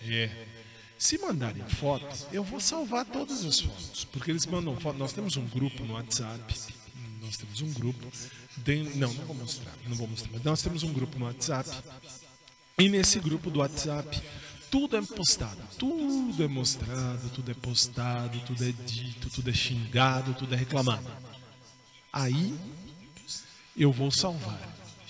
É. 0.08 0.30
Se 0.98 1.18
mandarem 1.20 1.63
foto, 1.70 2.08
eu 2.34 2.44
vou 2.44 2.60
salvar 2.60 3.06
todas 3.06 3.46
as 3.46 3.60
fotos. 3.60 4.04
Porque 4.06 4.32
eles 4.32 4.46
mandam 4.48 4.76
foto. 4.78 4.98
Nós 4.98 5.13
temos 5.13 5.38
um 5.38 5.46
grupo 5.46 5.84
no 5.86 5.94
WhatsApp. 5.94 6.56
Nós 7.22 7.38
temos 7.38 7.62
um 7.62 7.72
grupo. 7.72 8.06
de- 8.58 8.84
Não, 8.98 9.13
não 9.13 9.26
vou 9.26 9.36
mostrar. 9.36 9.74
Não 9.88 9.96
vou 9.96 10.08
mostrar. 10.08 10.32
Mas 10.34 10.44
nós 10.44 10.62
temos 10.63 10.82
um 10.84 10.92
grupo 10.92 11.20
no 11.20 11.26
WhatsApp. 11.26 11.70
E 12.80 12.88
nesse 12.88 13.20
grupo 13.20 13.52
do 13.52 13.60
WhatsApp, 13.60 14.22
tudo 14.72 14.96
é 14.96 15.02
postado, 15.02 15.60
tudo 15.78 16.42
é 16.42 16.48
mostrado, 16.48 17.30
tudo 17.36 17.52
é 17.52 17.54
postado, 17.54 18.39
tudo 18.46 18.63
é 18.63 18.72
dito, 18.72 19.30
tudo 19.30 19.50
é 19.50 19.54
xingado, 19.54 20.34
tudo 20.34 20.54
é 20.54 20.58
reclamado. 20.58 21.12
Aí 22.13 22.56
eu 23.76 23.92
vou 23.92 24.10
salvar. 24.10 24.62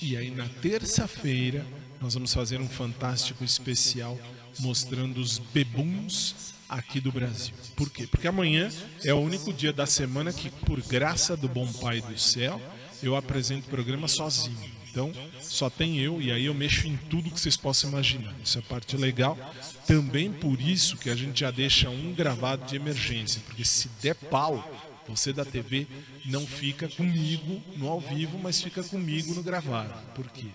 E 0.01 0.17
aí 0.17 0.31
na 0.31 0.47
terça-feira 0.47 1.63
nós 2.01 2.15
vamos 2.15 2.33
fazer 2.33 2.59
um 2.59 2.67
fantástico 2.67 3.43
especial 3.43 4.17
mostrando 4.59 5.19
os 5.19 5.37
bebuns 5.37 6.55
aqui 6.67 6.99
do 6.99 7.11
Brasil. 7.11 7.53
Por 7.75 7.91
quê? 7.91 8.07
Porque 8.07 8.27
amanhã 8.27 8.71
é 9.03 9.13
o 9.13 9.19
único 9.19 9.53
dia 9.53 9.71
da 9.71 9.85
semana 9.85 10.33
que, 10.33 10.49
por 10.49 10.81
graça 10.81 11.37
do 11.37 11.47
bom 11.47 11.71
Pai 11.73 12.01
do 12.01 12.17
céu, 12.17 12.59
eu 13.03 13.15
apresento 13.15 13.67
o 13.67 13.69
programa 13.69 14.07
sozinho. 14.07 14.78
Então, 14.91 15.11
só 15.41 15.69
tem 15.69 15.99
eu 15.99 16.21
e 16.21 16.31
aí 16.31 16.45
eu 16.45 16.53
mexo 16.53 16.87
em 16.87 16.97
tudo 16.97 17.29
que 17.29 17.39
vocês 17.39 17.55
possam 17.55 17.91
imaginar. 17.91 18.33
Isso 18.43 18.57
é 18.57 18.61
a 18.61 18.63
parte 18.63 18.97
legal. 18.97 19.37
Também 19.85 20.31
por 20.31 20.59
isso 20.59 20.97
que 20.97 21.09
a 21.09 21.15
gente 21.15 21.41
já 21.41 21.51
deixa 21.51 21.89
um 21.89 22.13
gravado 22.13 22.65
de 22.65 22.75
emergência, 22.75 23.41
porque 23.45 23.63
se 23.65 23.89
der 24.01 24.15
pau, 24.15 24.63
você 25.07 25.33
da 25.33 25.43
TV 25.43 25.87
não 26.25 26.45
fica 26.45 26.87
comigo 26.87 27.61
no 27.75 27.87
ao 27.87 27.99
vivo, 27.99 28.37
mas 28.37 28.61
fica 28.61 28.83
comigo 28.83 29.33
no 29.33 29.41
gravado. 29.41 29.93
Por 30.13 30.27
quê? 30.29 30.47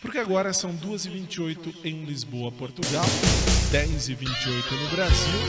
Porque 0.00 0.16
agora 0.16 0.52
são 0.54 0.74
2h28 0.74 1.84
em 1.84 2.04
Lisboa, 2.04 2.50
Portugal, 2.50 3.04
10h28 3.70 4.70
no 4.70 4.88
Brasil. 4.88 5.40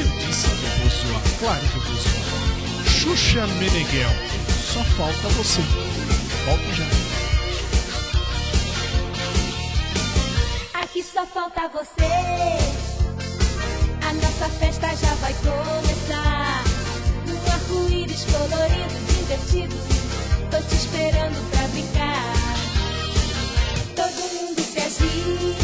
Eu 0.00 0.26
disse 0.26 0.48
que 0.48 0.64
eu 0.64 0.70
vou 0.80 0.90
zoar, 0.90 1.38
claro 1.38 1.68
que 1.68 1.76
eu 1.76 1.82
vou 1.82 1.94
zoar. 1.94 2.64
Xuxa 2.88 3.46
Meneghel, 3.46 4.10
só 4.72 4.82
falta 4.96 5.28
você. 5.28 5.60
Volto 6.44 6.74
já. 6.74 7.03
Aqui 10.94 11.02
só 11.02 11.26
falta 11.26 11.66
você. 11.70 12.06
A 14.08 14.12
nossa 14.12 14.48
festa 14.60 14.86
já 14.94 15.12
vai 15.16 15.34
começar. 15.34 16.62
Num 17.26 17.52
arco-íris 17.52 18.24
colorido, 18.26 18.94
divertido. 19.08 19.74
Tô 20.52 20.62
te 20.68 20.74
esperando 20.76 21.50
pra 21.50 21.66
brincar. 21.66 22.32
Todo 23.96 24.34
mundo 24.34 24.60
se 24.62 24.78
agita, 24.78 25.63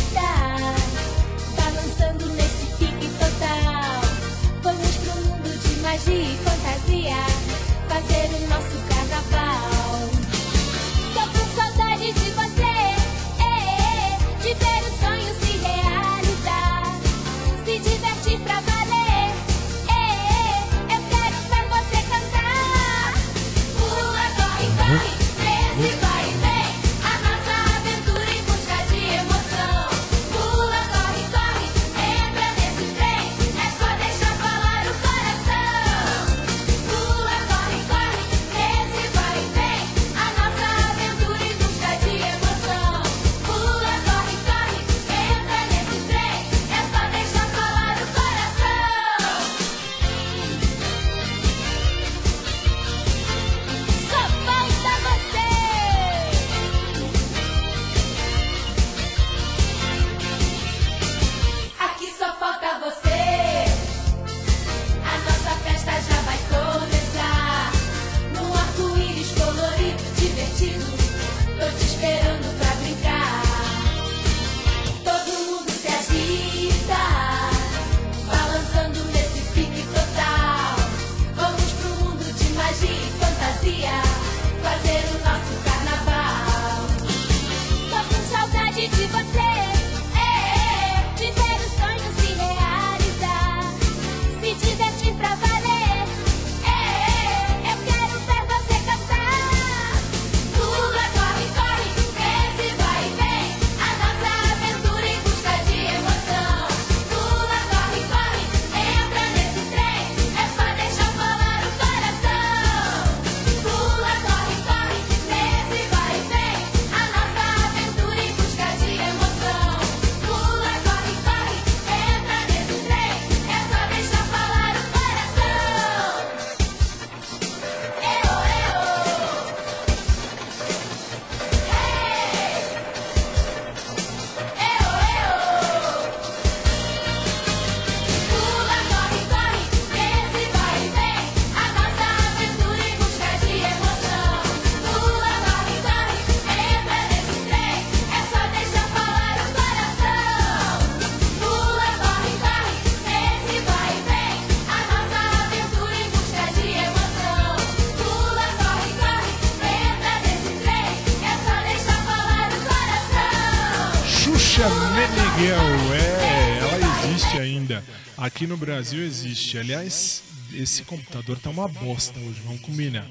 Xuxa 164.60 164.68
Meneghel, 164.90 165.94
é, 165.94 166.58
ela 166.58 167.06
existe 167.06 167.38
ainda. 167.38 167.82
Aqui 168.14 168.46
no 168.46 168.58
Brasil 168.58 169.02
existe. 169.02 169.56
Aliás, 169.56 170.22
esse 170.52 170.82
computador 170.82 171.38
tá 171.38 171.48
uma 171.48 171.66
bosta 171.66 172.18
hoje, 172.20 172.42
vamos 172.44 172.60
combinar. 172.60 173.08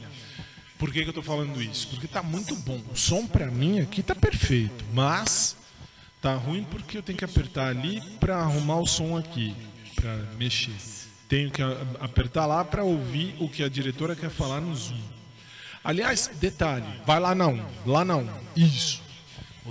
Por 0.77 0.93
que, 0.93 1.01
que 1.01 1.09
eu 1.09 1.13
tô 1.13 1.23
falando 1.23 1.59
isso? 1.59 1.87
Porque 1.87 2.07
tá 2.07 2.21
muito 2.21 2.55
bom. 2.57 2.79
O 2.93 2.95
som 2.95 3.25
pra 3.25 3.47
mim 3.47 3.79
aqui 3.79 4.03
tá 4.03 4.13
perfeito, 4.13 4.85
mas 4.93 5.57
tá 6.21 6.35
ruim 6.35 6.63
porque 6.69 6.99
eu 6.99 7.01
tenho 7.01 7.17
que 7.17 7.25
apertar 7.25 7.69
ali 7.69 7.99
pra 8.19 8.37
arrumar 8.37 8.77
o 8.77 8.85
som 8.85 9.17
aqui, 9.17 9.55
pra 9.95 10.15
mexer. 10.37 10.75
Tenho 11.27 11.49
que 11.49 11.63
apertar 11.99 12.45
lá 12.45 12.63
pra 12.63 12.83
ouvir 12.83 13.35
o 13.39 13.49
que 13.49 13.63
a 13.63 13.69
diretora 13.69 14.15
quer 14.15 14.29
falar 14.29 14.61
no 14.61 14.75
Zoom. 14.75 15.01
Aliás, 15.83 16.29
detalhe, 16.39 16.85
vai 17.07 17.19
lá 17.19 17.33
não, 17.33 17.65
lá 17.87 18.05
não. 18.05 18.29
Isso. 18.55 19.08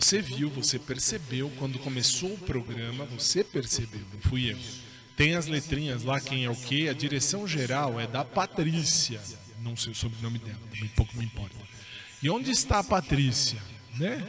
Você 0.00 0.22
viu, 0.22 0.48
você 0.48 0.78
percebeu 0.78 1.50
quando 1.58 1.76
começou 1.80 2.32
o 2.32 2.38
programa, 2.38 3.04
você 3.06 3.42
percebeu, 3.42 4.00
não 4.12 4.20
fui 4.20 4.52
eu. 4.52 4.58
Tem 5.16 5.34
as 5.34 5.48
letrinhas 5.48 6.04
lá, 6.04 6.20
quem 6.20 6.44
é 6.44 6.50
o 6.50 6.54
quê? 6.54 6.87
A 6.88 6.92
direção 6.92 7.48
geral 7.48 7.98
é 7.98 8.06
da 8.06 8.24
Patrícia. 8.24 9.20
Não 9.61 9.76
sei 9.76 9.90
o 9.90 9.96
sobrenome 9.96 10.38
dela, 10.38 10.61
também 10.70 10.88
pouco 10.94 11.16
me 11.16 11.24
importa. 11.24 11.56
E 12.22 12.30
onde 12.30 12.52
está 12.52 12.78
a 12.78 12.84
Patrícia? 12.84 13.61
Né? 13.98 14.24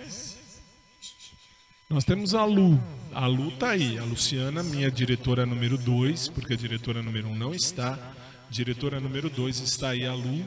Nós 1.88 2.04
temos 2.04 2.34
a 2.34 2.44
Lu. 2.46 2.82
A 3.14 3.28
Lu 3.28 3.52
tá 3.52 3.70
aí. 3.70 4.00
A 4.00 4.04
Luciana, 4.04 4.64
minha 4.64 4.90
diretora 4.90 5.46
número 5.46 5.78
2, 5.78 6.30
porque 6.30 6.54
a 6.54 6.58
diretora 6.58 7.04
número 7.04 7.28
1 7.28 7.32
um 7.32 7.36
não 7.36 7.54
está. 7.54 8.16
Diretora 8.50 9.00
número 9.00 9.30
2 9.30 9.60
está 9.60 9.90
aí 9.90 10.04
a 10.04 10.16
Lu. 10.16 10.44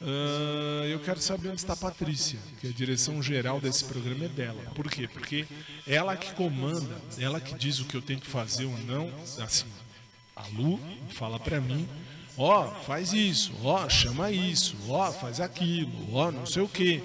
Ah, 0.00 0.86
eu 0.86 1.00
quero 1.00 1.20
saber 1.20 1.48
onde 1.48 1.60
está 1.60 1.72
a 1.72 1.76
Patrícia, 1.76 2.38
que 2.60 2.68
a 2.68 2.70
direção 2.70 3.22
geral 3.22 3.60
desse 3.60 3.84
programa 3.84 4.26
é 4.26 4.28
dela. 4.28 4.62
Por 4.74 4.90
quê? 4.90 5.08
Porque 5.08 5.46
ela 5.86 6.16
que 6.16 6.32
comanda, 6.34 7.00
ela 7.18 7.40
que 7.40 7.54
diz 7.54 7.80
o 7.80 7.84
que 7.86 7.96
eu 7.96 8.02
tenho 8.02 8.20
que 8.20 8.26
fazer 8.26 8.66
ou 8.66 8.78
não. 8.80 9.10
Assim, 9.40 9.66
a 10.34 10.46
Lu 10.48 10.78
fala 11.10 11.40
pra 11.40 11.60
mim, 11.60 11.88
ó, 12.36 12.70
faz 12.82 13.12
isso, 13.12 13.52
ó, 13.64 13.88
chama 13.88 14.30
isso, 14.30 14.76
ó, 14.88 15.10
faz 15.10 15.40
aquilo, 15.40 16.14
ó, 16.14 16.30
não 16.30 16.44
sei 16.44 16.62
o 16.62 16.68
quê. 16.68 17.02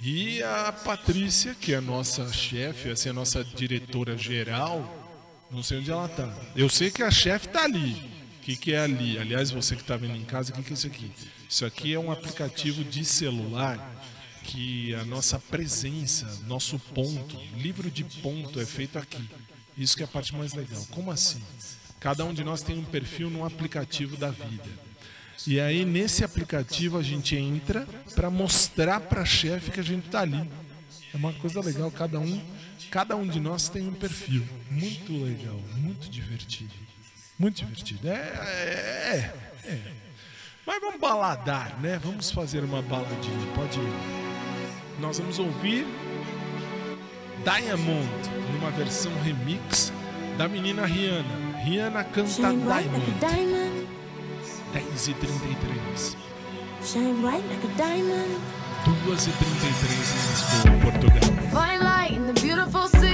E 0.00 0.42
a 0.42 0.70
Patrícia, 0.70 1.54
que 1.54 1.72
é 1.72 1.76
a 1.76 1.80
nossa 1.80 2.30
chefe, 2.32 2.90
assim, 2.90 3.08
a 3.08 3.12
nossa 3.12 3.42
diretora 3.42 4.16
geral, 4.16 5.02
não 5.50 5.62
sei 5.62 5.78
onde 5.78 5.90
ela 5.90 6.08
tá. 6.08 6.32
Eu 6.54 6.68
sei 6.68 6.90
que 6.90 7.02
a 7.02 7.10
chefe 7.10 7.48
tá 7.48 7.64
ali. 7.64 7.92
O 8.38 8.44
que, 8.44 8.56
que 8.56 8.74
é 8.74 8.80
ali? 8.80 9.18
Aliás, 9.18 9.50
você 9.50 9.74
que 9.74 9.82
tá 9.82 9.96
vendo 9.96 10.16
em 10.16 10.24
casa, 10.24 10.52
o 10.52 10.56
que, 10.56 10.62
que 10.62 10.70
é 10.70 10.74
isso 10.74 10.86
aqui? 10.86 11.10
Isso 11.48 11.64
aqui 11.64 11.94
é 11.94 11.98
um 11.98 12.10
aplicativo 12.10 12.82
de 12.82 13.04
celular 13.04 13.78
que 14.44 14.94
a 14.94 15.04
nossa 15.04 15.38
presença, 15.38 16.26
nosso 16.46 16.78
ponto, 16.78 17.40
livro 17.56 17.90
de 17.90 18.04
ponto 18.04 18.60
é 18.60 18.66
feito 18.66 18.98
aqui. 18.98 19.28
Isso 19.76 19.96
que 19.96 20.02
é 20.02 20.04
a 20.04 20.08
parte 20.08 20.34
mais 20.34 20.52
legal. 20.52 20.84
Como 20.90 21.10
assim? 21.10 21.42
Cada 21.98 22.24
um 22.24 22.34
de 22.34 22.44
nós 22.44 22.62
tem 22.62 22.78
um 22.78 22.84
perfil 22.84 23.30
num 23.30 23.44
aplicativo 23.44 24.16
da 24.16 24.30
vida. 24.30 24.68
E 25.46 25.58
aí 25.58 25.84
nesse 25.84 26.24
aplicativo 26.24 26.98
a 26.98 27.02
gente 27.02 27.34
entra 27.36 27.86
para 28.14 28.30
mostrar 28.30 29.00
para 29.00 29.22
a 29.22 29.26
chefe 29.26 29.70
que 29.70 29.80
a 29.80 29.84
gente 29.84 30.08
tá 30.08 30.20
ali. 30.20 30.48
É 31.12 31.16
uma 31.16 31.32
coisa 31.32 31.60
legal, 31.60 31.90
cada 31.90 32.18
um, 32.18 32.42
cada 32.90 33.16
um 33.16 33.26
de 33.26 33.40
nós 33.40 33.68
tem 33.68 33.88
um 33.88 33.94
perfil. 33.94 34.46
Muito 34.70 35.12
legal, 35.24 35.60
muito 35.76 36.10
divertido. 36.10 36.72
Muito 37.38 37.56
divertido. 37.56 38.08
É, 38.08 38.12
é, 38.12 39.34
é. 39.64 40.03
Mas 40.66 40.80
vamos 40.80 40.98
baladar, 41.00 41.76
né? 41.80 42.00
Vamos 42.02 42.30
fazer 42.30 42.64
uma 42.64 42.80
baladinha. 42.82 43.46
Pode 43.54 43.78
ir. 43.78 43.92
Nós 45.00 45.18
vamos 45.18 45.38
ouvir 45.38 45.86
Diamond 47.44 48.08
numa 48.52 48.70
versão 48.70 49.12
remix 49.22 49.92
da 50.38 50.48
menina 50.48 50.86
Rihanna. 50.86 51.58
Rihanna 51.64 52.04
canta 52.04 52.52
bright 52.52 52.88
like 52.88 53.10
Diamond. 53.20 53.20
diamond. 53.20 53.86
10 54.72 55.08
e 55.08 55.14
33 55.14 56.16
Shine 56.82 57.20
bright 57.20 57.44
like 57.48 57.66
a 57.66 57.70
diamond. 57.76 58.40
2 58.84 59.26
e 59.28 59.32
33 59.32 60.10
em 60.10 60.18
Lisboa, 60.30 60.92
Portugal. 60.92 61.22
Fine 61.50 61.82
light 61.82 62.12
in 62.16 62.26
the 62.32 62.40
beautiful 62.40 62.88
sea. 62.88 63.13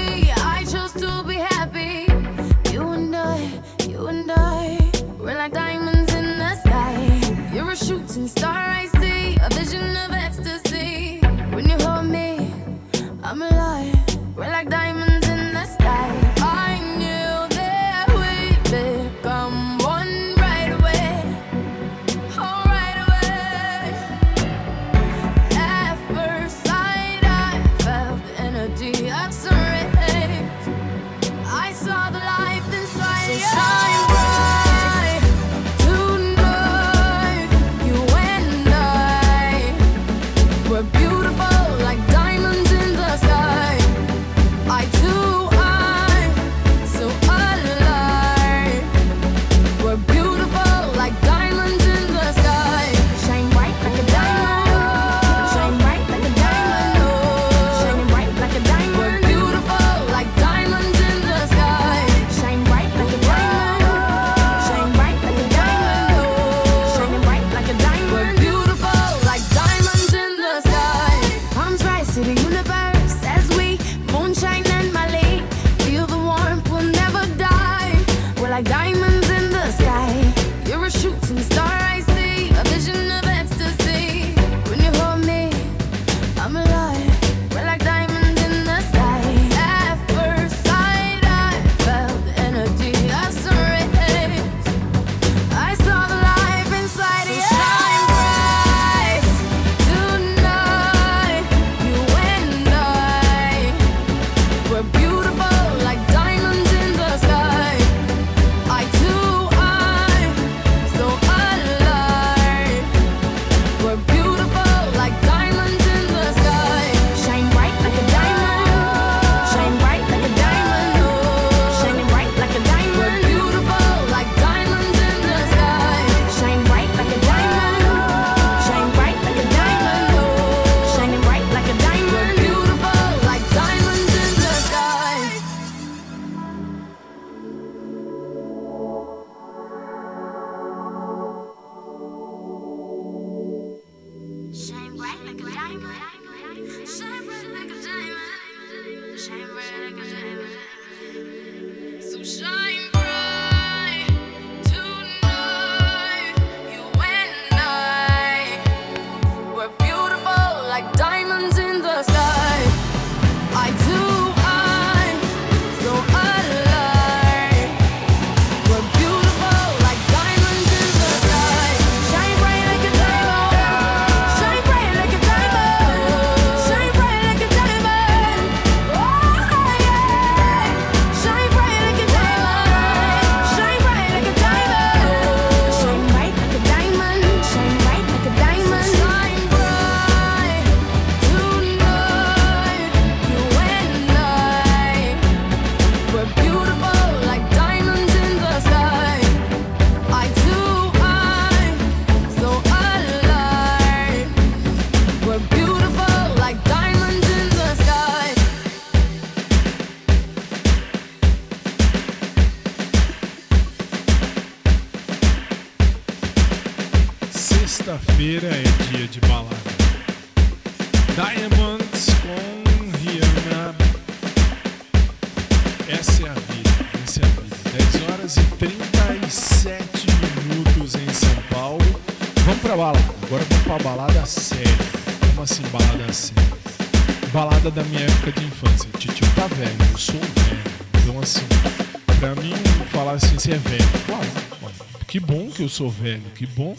Sou 245.80 245.88
velho, 245.88 246.20
que 246.34 246.46
bom 246.46 246.76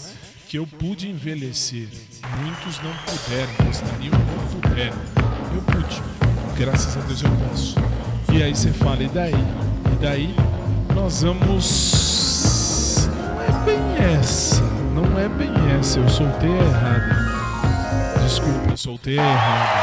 que 0.47 0.59
eu 0.59 0.67
pude 0.67 1.09
envelhecer. 1.09 1.87
Muitos 2.39 2.79
não 2.83 2.93
puderam, 2.97 3.51
gostariam, 3.65 4.13
não 4.13 4.61
puderam. 4.61 4.97
Eu 5.55 5.61
pude. 5.63 6.03
Graças 6.55 6.95
a 6.95 6.99
Deus 7.07 7.23
eu 7.23 7.31
posso. 7.31 7.75
E 8.31 8.43
aí 8.43 8.55
você 8.55 8.71
fala, 8.71 9.01
e 9.01 9.07
daí? 9.07 9.33
E 9.33 9.95
daí 9.99 10.35
nós 10.93 11.23
vamos. 11.23 13.09
Não 13.25 13.41
é 13.41 13.65
bem 13.65 14.19
essa. 14.19 14.61
Não 14.93 15.19
é 15.19 15.27
bem 15.27 15.51
essa. 15.79 15.97
Eu 15.97 16.07
soltei 16.07 16.51
errada. 16.51 18.21
Desculpa, 18.21 18.77
soltei 18.77 19.17
errada. 19.17 19.79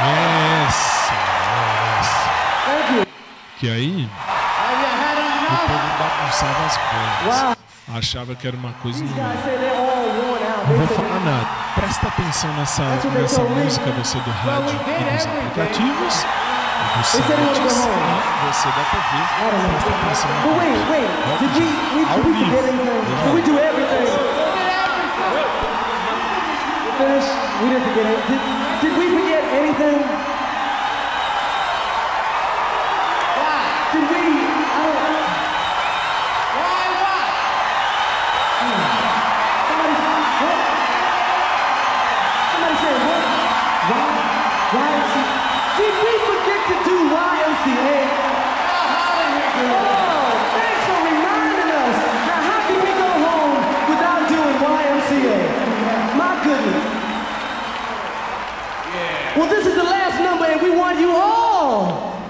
É 0.00 0.64
essa. 0.66 1.12
É 1.12 2.00
essa. 2.00 3.06
Que 3.60 3.68
aí 3.68 4.08
o 5.52 5.58
povo 5.66 5.88
bagunçava 5.98 6.66
as 6.66 6.76
bolas. 6.76 7.56
Achava 7.94 8.34
que 8.34 8.46
era 8.46 8.56
uma 8.56 8.72
coisa 8.82 9.02
não. 9.02 9.14
Não 10.68 10.76
vou 10.76 10.86
falar 10.88 11.20
nada. 11.20 11.46
Presta 11.74 12.08
atenção 12.08 12.52
nessa, 12.54 12.82
nessa 12.82 13.42
música, 13.42 13.90
você 13.92 14.18
do 14.18 14.30
rádio 14.30 14.78
e 14.86 15.14
dos 15.14 15.26
aplicativos, 15.26 16.24
e 16.24 16.98
dos 16.98 17.06
sites 17.06 17.26
e 17.26 18.46
você 18.46 18.68
da 18.68 18.84
TV. 18.90 19.12
Presta 19.70 19.90
atenção 19.90 20.30
Ao 20.44 22.22
vivo. 22.22 22.58
it. 28.08 28.28
Did, 28.28 28.40
did 28.80 28.98
we 28.98 29.06
forget 29.10 29.44
anything? 29.44 30.37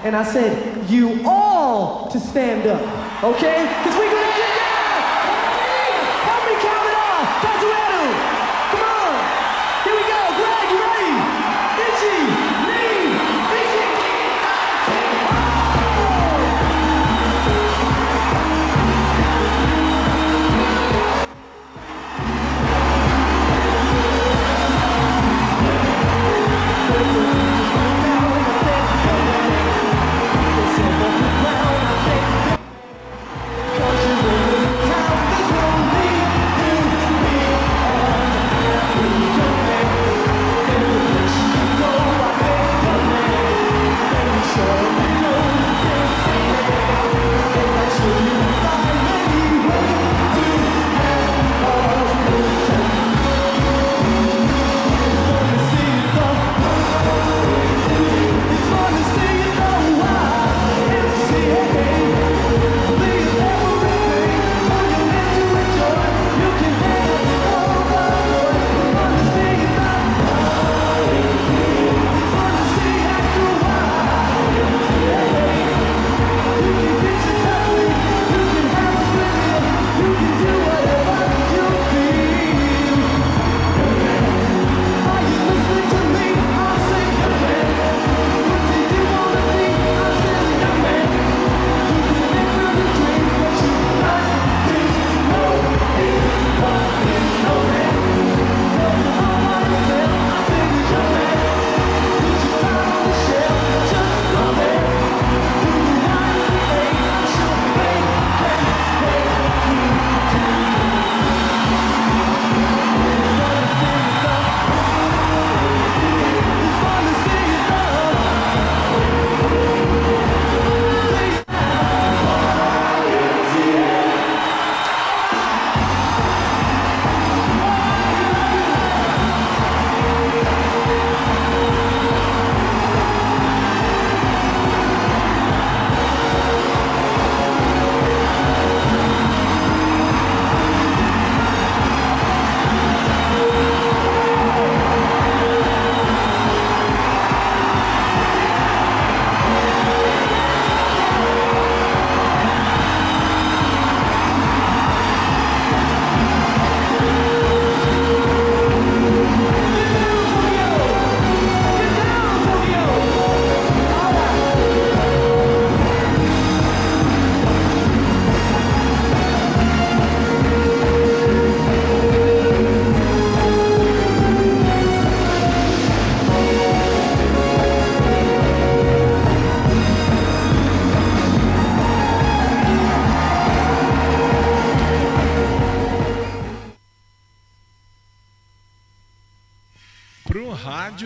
And 0.09 0.17
I 0.17 0.23
said, 0.23 0.89
you 0.89 1.21
all 1.23 2.09
to 2.09 2.19
stand 2.19 2.65
up, 2.65 2.81
okay? 3.23 3.61
Because 3.77 3.95
we're 3.95 4.08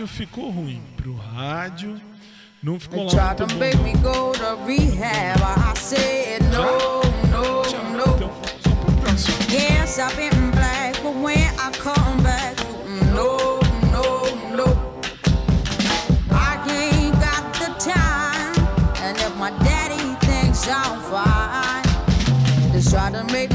rádio 0.04 0.06
ficou 0.06 0.50
ruim. 0.50 0.82
Pro 0.96 1.14
rádio 1.14 2.00
não 2.62 2.78
ficou 2.78 3.04
lá 3.04 3.36
muito 3.36 4.02
bom. 4.02 4.34
said 5.76 6.40
no, 6.50 7.02
no, 7.30 7.62
no. 7.92 8.30
Yes, 9.50 9.98
I've 9.98 10.16
been 10.16 10.50
black, 10.52 10.94
but 11.02 11.14
when 11.14 11.46
I 11.58 11.70
come 11.72 12.22
back, 12.22 12.56
no, 13.12 13.60
no, 13.92 14.06
no. 14.56 14.66
I 16.30 16.56
ain't 16.70 17.14
got 17.20 17.44
the 17.60 17.70
time, 17.78 18.54
and 19.02 19.16
if 19.18 19.36
my 19.36 19.50
daddy 19.62 20.16
thinks 20.26 20.66
I'm 20.68 21.00
fine, 21.12 21.84
they 22.72 22.80
try 22.80 23.10
to 23.10 23.24
make 23.32 23.53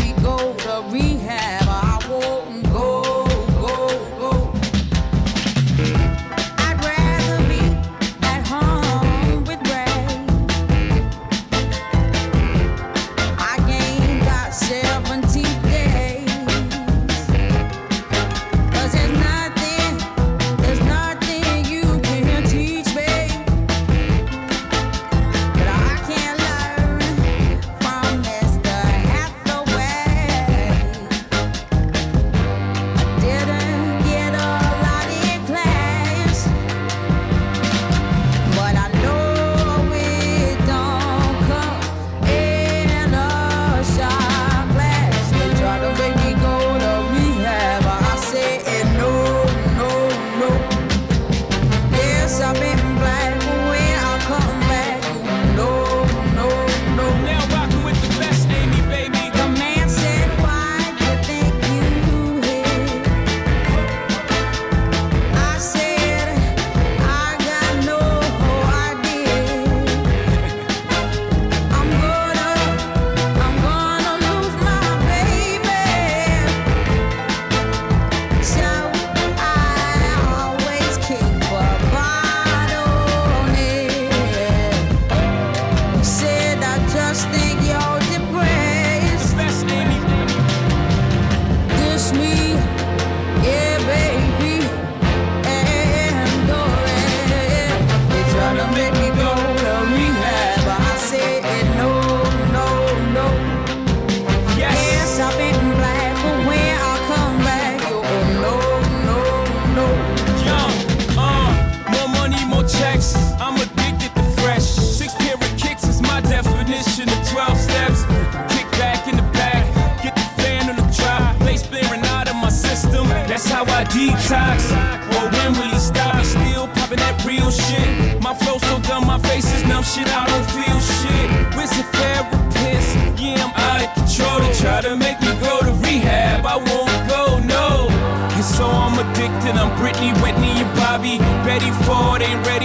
detox. 124.59 125.09
Well, 125.09 125.31
when 125.31 125.53
will 125.53 125.69
he 125.69 125.79
stop? 125.79 126.23
Still 126.23 126.67
popping 126.67 126.99
that 126.99 127.23
real 127.25 127.51
shit. 127.51 128.21
My 128.21 128.33
flow 128.33 128.57
so 128.57 128.79
dumb, 128.81 129.07
my 129.07 129.19
face 129.19 129.53
is 129.53 129.63
numb. 129.65 129.83
Shit, 129.83 130.07
I 130.07 130.27
don't 130.27 130.49
feel 130.51 130.79
shit. 130.79 131.55
Where's 131.55 131.71
the 131.71 131.83
therapist? 131.95 133.21
Yeah, 133.21 133.45
I'm 133.45 133.53
out 133.55 133.81
of 133.83 133.93
control. 133.95 134.39
They 134.39 134.53
try 134.53 134.81
to 134.81 134.95
make 134.95 135.19
me 135.21 135.31
go 135.39 135.59
to 135.61 135.71
rehab. 135.85 136.45
I 136.45 136.57
won't 136.57 136.99
go, 137.07 137.39
no. 137.39 137.87
And 138.35 138.43
so 138.43 138.65
I'm 138.65 138.99
addicted. 138.99 139.55
I'm 139.55 139.71
Britney, 139.79 140.13
Whitney, 140.21 140.63
and 140.63 140.71
Bobby. 140.77 141.17
Betty 141.45 141.71
Ford 141.85 142.21
ain't 142.21 142.45
ready 142.45 142.58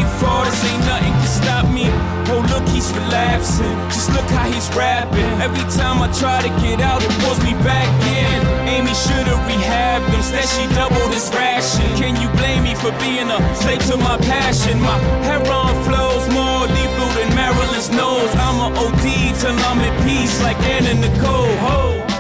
relapsing. 3.15 3.77
Just 3.95 4.11
look 4.11 4.27
how 4.31 4.51
he's 4.51 4.69
rapping. 4.75 5.35
Every 5.41 5.65
time 5.71 6.03
I 6.03 6.11
try 6.13 6.43
to 6.43 6.51
get 6.61 6.81
out, 6.81 7.03
it 7.03 7.13
pulls 7.23 7.39
me 7.47 7.55
back 7.63 7.89
in. 8.03 8.39
Amy 8.67 8.95
should've 8.95 9.43
rehabbed 9.47 10.07
him. 10.11 10.19
Instead, 10.19 10.49
she 10.51 10.67
doubled 10.75 11.13
his 11.15 11.31
ration. 11.31 11.87
Can 11.97 12.21
you 12.21 12.29
blame 12.39 12.65
me 12.65 12.75
for 12.75 12.91
being 12.99 13.31
a 13.31 13.39
slave 13.55 13.85
to 13.91 13.97
my 13.97 14.19
passion? 14.19 14.81
My 14.81 14.99
heroin 15.29 15.75
flows 15.87 16.27
more 16.35 16.67
lethal 16.67 17.11
than 17.17 17.31
Marilyn's 17.39 17.91
nose. 17.91 18.33
I'm 18.47 18.59
a 18.67 18.69
OD 18.83 19.07
till 19.39 19.57
I'm 19.71 19.79
at 19.79 19.95
peace, 20.05 20.43
like 20.43 20.59
Anna 20.75 20.95
Nicole. 20.95 21.57
Ho. 21.67 22.14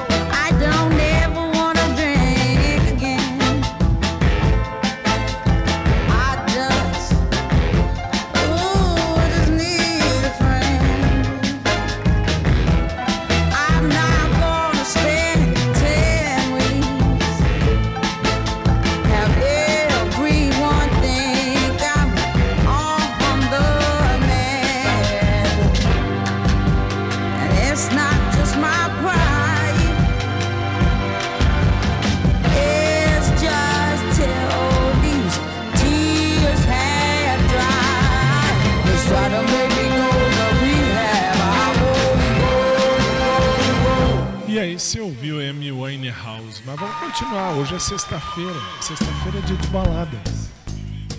Ouviu 45.04 45.38
Amy 45.38 45.70
Winehouse? 45.70 46.62
Mas 46.64 46.80
vamos 46.80 46.96
continuar. 46.96 47.52
Hoje 47.52 47.74
é 47.74 47.78
sexta-feira. 47.78 48.58
Sexta-feira 48.80 49.38
é 49.38 49.42
dia 49.42 49.56
de 49.56 49.66
baladas. 49.68 50.50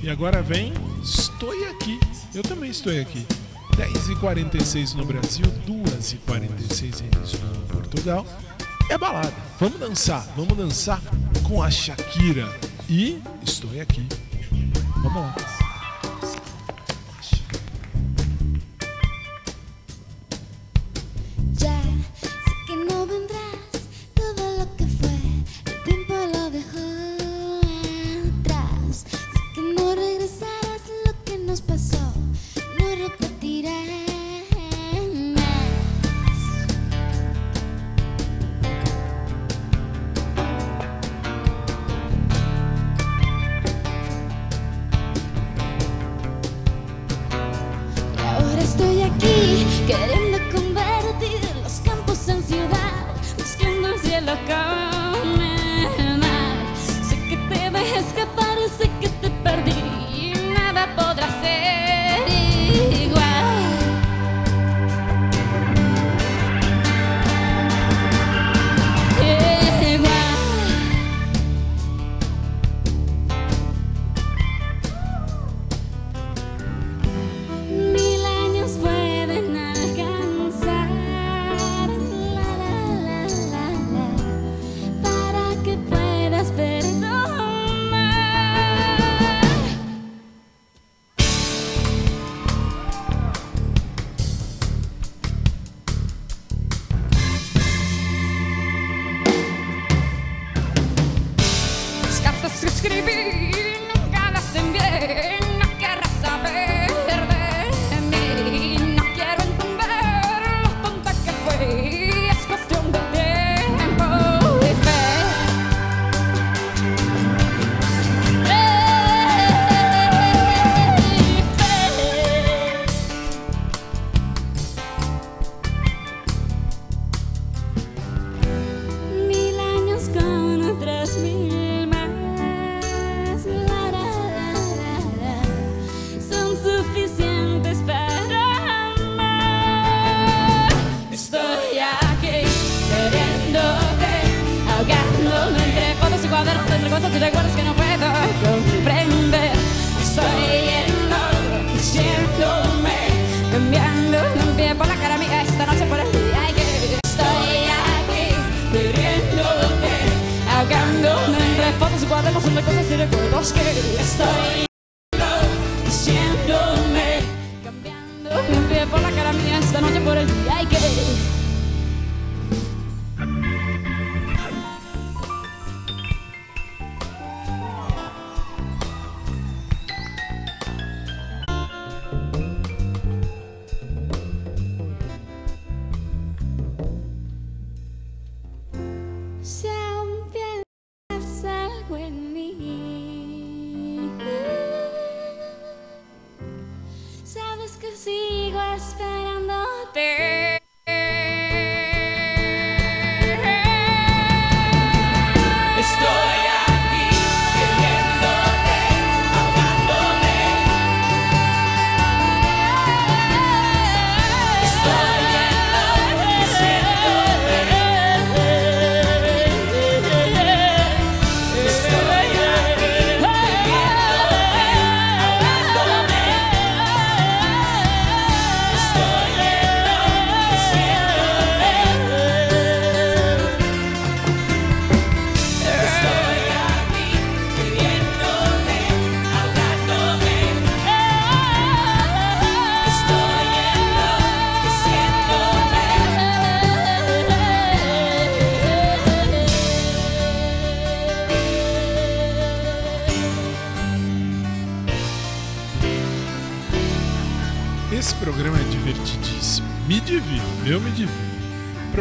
E 0.01 0.09
agora 0.09 0.41
vem 0.41 0.73
Estou 1.03 1.51
Aqui. 1.69 1.99
Eu 2.33 2.41
também 2.41 2.71
estou 2.71 2.91
aqui. 2.99 3.25
10h46 3.77 4.95
no 4.95 5.05
Brasil, 5.05 5.45
2h46 5.67 7.03
em 7.03 7.67
Portugal. 7.67 8.25
É 8.89 8.97
balada. 8.97 9.33
Vamos 9.59 9.79
dançar. 9.79 10.25
Vamos 10.35 10.57
dançar 10.57 10.99
com 11.43 11.61
a 11.61 11.69
Shakira. 11.69 12.51
E 12.89 13.21
Estou 13.43 13.69
Aqui. 13.79 14.07
Vamos 15.03 15.21
lá. 15.21 15.64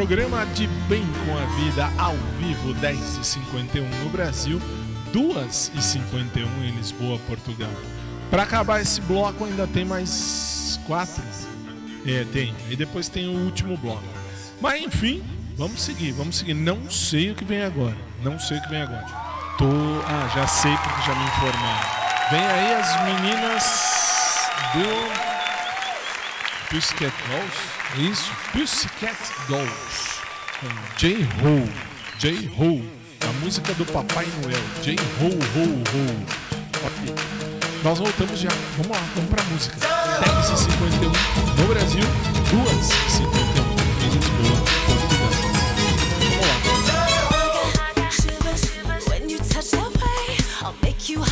Programa 0.07 0.45
de 0.53 0.67
Bem 0.87 1.03
com 1.25 1.39
a 1.39 1.47
Vida 1.57 1.91
ao 1.97 2.15
vivo, 2.39 2.75
10h51 2.75 3.89
no 4.03 4.11
Brasil, 4.11 4.61
2h51 5.15 6.45
em 6.63 6.73
Lisboa, 6.73 7.19
Portugal. 7.21 7.71
Para 8.31 8.43
acabar 8.43 8.83
esse 8.83 9.01
bloco, 9.01 9.47
ainda 9.47 9.67
tem 9.67 9.83
mais 9.83 10.79
quatro. 10.87 11.23
É, 12.07 12.23
tem. 12.35 12.55
E 12.69 12.77
depois 12.77 13.09
tem 13.09 13.29
o 13.29 13.47
último 13.47 13.79
bloco. 13.79 14.05
Mas 14.61 14.83
enfim, 14.83 15.25
vamos 15.57 15.81
seguir, 15.81 16.13
vamos 16.13 16.37
seguir. 16.37 16.53
Não 16.53 16.91
sei 16.91 17.31
o 17.31 17.35
que 17.35 17.43
vem 17.47 17.63
agora. 17.63 17.97
Não 18.23 18.39
sei 18.39 18.59
o 18.59 18.63
que 18.63 18.69
vem 18.69 18.83
agora. 18.83 19.07
Tô. 19.57 19.65
Ah, 20.07 20.31
já 20.35 20.47
sei 20.47 20.77
porque 20.77 21.01
já 21.07 21.15
me 21.15 21.25
informaram. 21.25 22.31
Vem 22.31 22.47
aí 22.47 22.75
as 22.75 23.05
meninas 23.05 23.65
do 24.75 24.85
Pussycat 26.69 27.15
Dolls? 27.27 27.84
Isso? 27.97 28.33
Pussycat 28.53 29.17
Dolls. 29.49 30.21
Com 30.59 30.67
J-Ho. 30.97 31.69
J-Ho. 32.19 32.85
A 33.21 33.33
música 33.45 33.73
do 33.75 33.87
Papai 33.87 34.27
Noel. 34.43 34.61
J-Ho, 34.83 35.29
Ho, 35.29 35.83
Ho. 35.93 36.27
Ok. 36.87 37.15
Nós 37.85 37.99
voltamos 37.99 38.41
já. 38.41 38.51
Vamos 38.77 38.91
lá, 38.91 39.01
vamos 39.15 39.31
pra 39.31 39.45
música. 39.45 39.77
10h51 39.77 41.13
no 41.61 41.67
Brasil, 41.69 42.05
2h51 42.51 43.25
em 44.03 44.09
Lisboa, 44.09 44.59
Portugal. 44.87 45.33
Vamos 46.19 46.47
lá. 46.49 46.75
You 51.07 51.23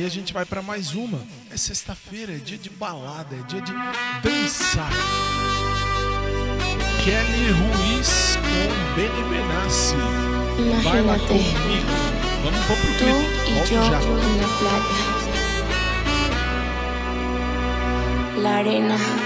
aí 0.00 0.06
a 0.06 0.08
gente 0.08 0.32
vai 0.32 0.44
para 0.44 0.62
mais 0.62 0.94
uma. 0.94 1.20
É 1.50 1.56
sexta-feira, 1.56 2.32
é 2.32 2.36
dia 2.36 2.56
de 2.56 2.70
balada, 2.70 3.36
é 3.36 3.42
dia 3.42 3.60
de 3.60 3.72
dançar. 4.22 4.90
Kelly 7.04 7.50
Ruiz 7.50 8.36
com 8.36 8.94
Benny 8.94 9.22
Benassi. 9.28 9.96
Vai 10.82 11.02
lá 11.02 11.18
comigo. 11.18 11.44
Vamos 12.42 12.66
pro 12.66 12.76
clipe. 12.76 13.52
Volto 13.52 13.74
já. 13.90 14.00
La 18.40 18.50
arena. 18.56 19.19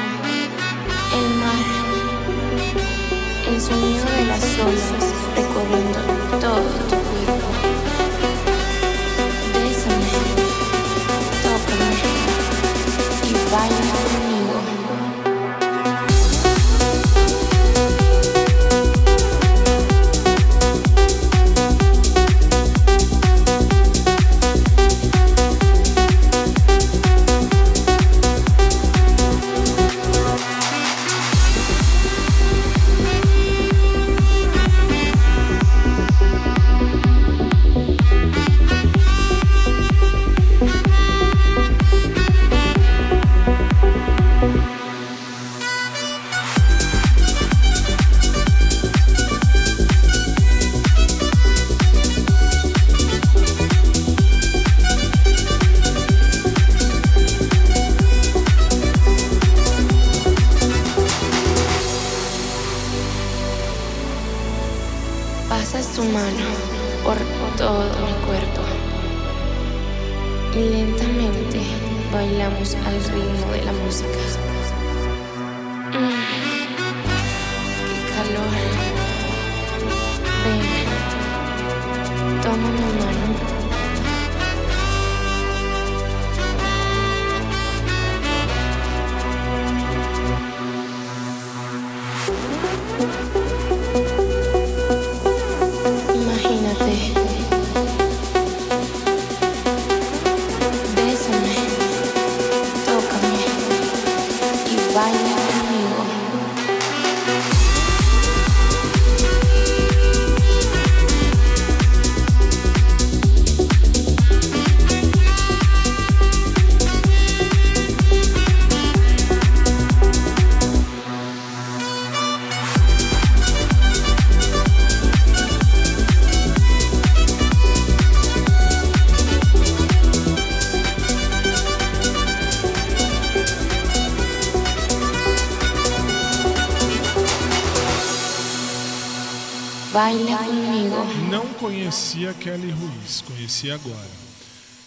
agora. 143.71 144.25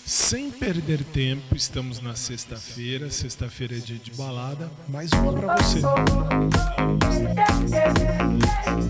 Sem 0.05 0.49
perder 0.49 1.03
tempo, 1.03 1.53
estamos 1.53 1.99
na 1.99 2.15
sexta-feira. 2.15 3.11
Sexta-feira 3.11 3.75
é 3.75 3.79
dia 3.79 3.97
de 3.97 4.11
balada. 4.11 4.71
Mais 4.87 5.11
uma 5.11 5.33
para 5.33 5.55
você. 5.57 5.81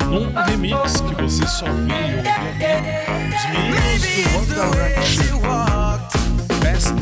Um 0.06 0.32
remix 0.46 1.02
que 1.02 1.22
você 1.22 1.48
só 1.48 1.66
viu 1.66 2.20
aqui. 2.20 2.68
Os 3.34 3.46
meninos 3.50 4.48
do 4.48 4.62
One 4.62 4.72
Direction. 4.72 5.38
Best 6.62 6.94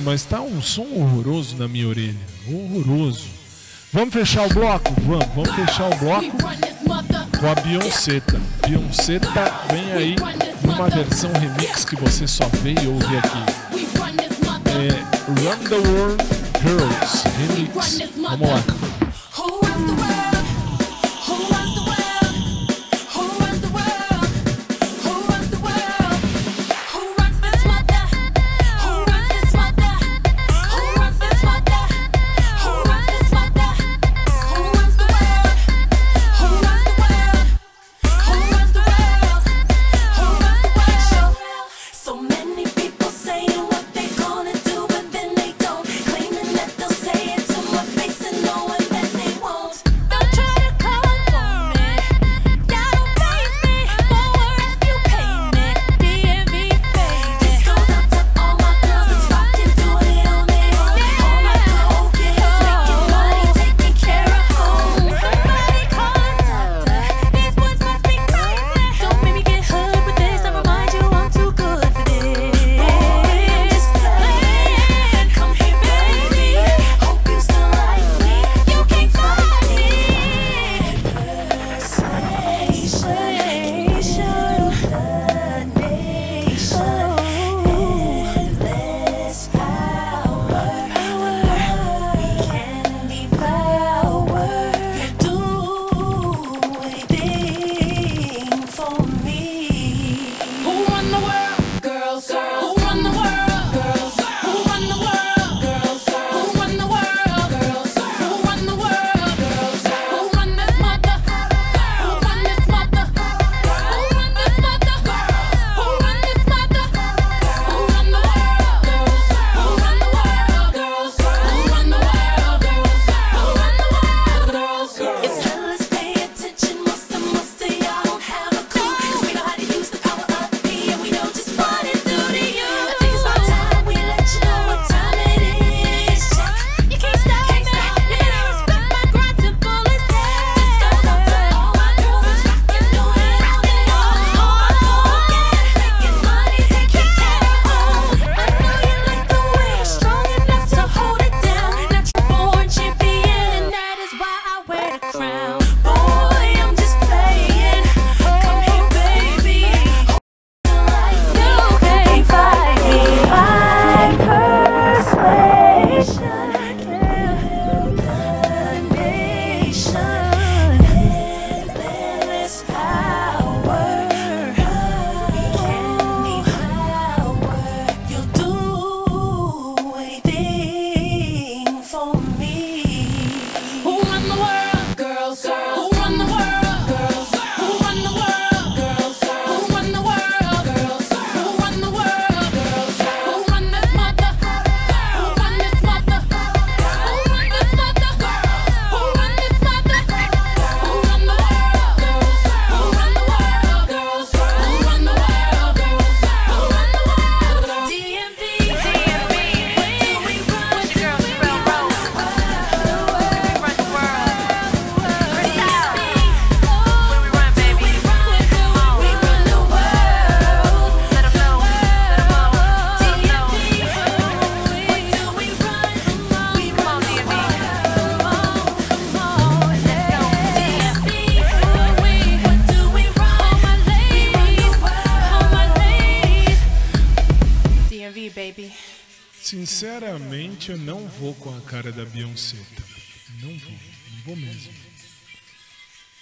ouvindo, 0.00 0.04
mas 0.04 0.24
tá 0.24 0.40
um 0.40 0.60
som 0.60 0.86
horroroso 0.94 1.56
na 1.56 1.68
minha 1.68 1.86
orelha. 1.86 2.16
Horroroso. 2.48 3.24
Vamos 3.92 4.14
fechar 4.14 4.46
o 4.46 4.48
bloco? 4.48 4.94
Vamos, 5.02 5.26
vamos 5.34 5.54
fechar 5.54 5.90
o 5.90 5.96
bloco 5.96 6.36
com 7.38 7.46
a 7.46 7.54
Beyonceta. 7.56 8.40
Beyonceta 8.66 9.28
tá, 9.32 9.66
vem 9.70 9.92
aí 9.92 10.16
numa 10.64 10.88
versão 10.88 11.30
remix 11.32 11.84
que 11.84 11.96
você 11.96 12.26
só 12.26 12.46
vê 12.62 12.74
e 12.82 12.86
ouve 12.86 13.16
aqui. 13.16 13.60
É 14.68 15.20
Run 15.28 15.68
the 15.68 15.88
World 15.88 16.24
Girls 16.62 17.28
Remix. 17.36 18.10
Vamos 18.16 18.48
lá. 18.48 18.89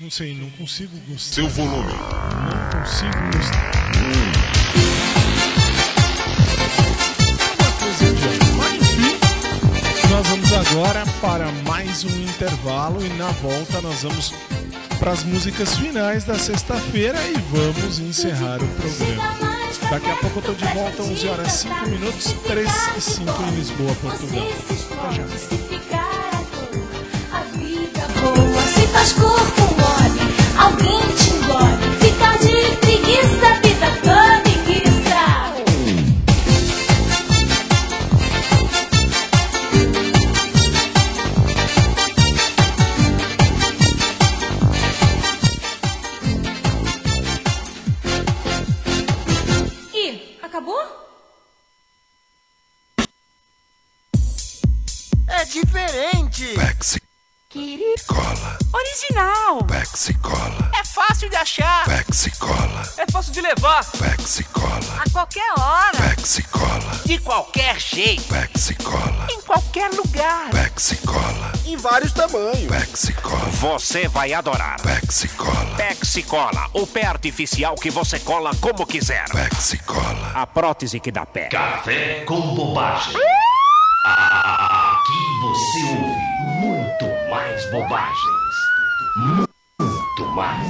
Não 0.00 0.08
sei, 0.08 0.32
não 0.32 0.48
consigo 0.50 0.96
gostar. 1.08 1.34
Seu 1.34 1.48
volume. 1.48 1.92
Não 1.92 2.80
consigo 2.80 3.18
gostar. 3.36 3.72
Mas 8.56 8.80
enfim, 8.80 9.18
nós 10.08 10.28
vamos 10.28 10.52
agora 10.52 11.04
para 11.20 11.50
mais 11.66 12.04
um 12.04 12.22
intervalo 12.22 13.04
e 13.04 13.08
na 13.14 13.32
volta 13.32 13.80
nós 13.80 14.04
vamos 14.04 14.32
para 15.00 15.10
as 15.10 15.24
músicas 15.24 15.76
finais 15.76 16.22
da 16.22 16.38
sexta-feira 16.38 17.18
e 17.26 17.34
vamos 17.50 17.98
encerrar 17.98 18.62
o 18.62 18.68
programa. 18.68 19.36
Daqui 19.90 20.10
a 20.10 20.16
pouco 20.18 20.38
eu 20.38 20.42
tô 20.42 20.52
de 20.52 20.74
volta, 20.74 21.02
11 21.02 21.28
horas 21.28 21.52
5 21.54 21.88
minutos, 21.88 22.32
3 22.46 22.70
e 22.96 23.00
5 23.00 23.42
em 23.42 23.50
Lisboa, 23.56 23.92
Portugal. 23.96 24.46
Até 24.92 25.16
já. 25.16 25.26
Se 28.68 28.86
faz 28.92 29.12
corpo 29.14 29.67
alguém 30.68 31.00
te 31.16 31.30
engole. 31.30 31.98
Ficar 32.00 32.38
de 32.38 32.76
preguiça, 32.76 33.60
vida 33.62 33.90
toda 34.02 34.48
enguiça. 34.48 35.22
Ih, 49.94 50.38
acabou? 50.42 50.84
É 55.28 55.44
diferente. 55.44 56.54
Pexi 56.54 57.00
Querido. 57.48 58.02
Cola. 58.06 58.58
Original. 58.72 59.64
Pexi 59.64 60.14
Cola. 60.18 60.37
Fácil 63.68 63.92
de 63.92 63.98
levar. 63.98 64.16
Pexi 64.16 64.44
Cola. 64.44 65.02
A 65.02 65.10
qualquer 65.10 65.52
hora. 65.58 66.14
Pexi 66.14 66.42
Cola. 66.44 67.00
De 67.04 67.18
qualquer 67.18 67.78
jeito. 67.78 68.22
Pexi 68.24 68.74
Cola. 68.74 69.26
Em 69.30 69.40
qualquer 69.42 69.90
lugar. 69.90 70.50
Pexi 70.50 70.96
Cola. 70.98 71.52
Em 71.66 71.76
vários 71.76 72.12
tamanhos. 72.12 72.68
Pexi 72.68 73.12
Cola. 73.14 73.46
Você 73.50 74.08
vai 74.08 74.32
adorar. 74.32 74.80
Pexi 74.80 75.28
Cola. 75.28 75.76
Pexi 75.76 76.22
Cola, 76.22 76.68
o 76.72 76.86
pé 76.86 77.06
artificial 77.06 77.74
que 77.74 77.90
você 77.90 78.18
cola 78.18 78.50
como 78.60 78.86
quiser. 78.86 79.24
Pexi 79.30 79.78
Cola. 79.78 80.32
A 80.34 80.46
prótese 80.46 80.98
que 81.00 81.10
dá 81.10 81.26
pé. 81.26 81.48
Café 81.48 82.24
com 82.24 82.54
bobagem. 82.54 83.14
Aqui 84.04 85.22
você 85.42 85.82
ouve 85.90 86.66
muito 86.66 87.30
mais 87.30 87.70
bobagens. 87.70 88.54
Muito 89.16 90.24
mais. 90.34 90.68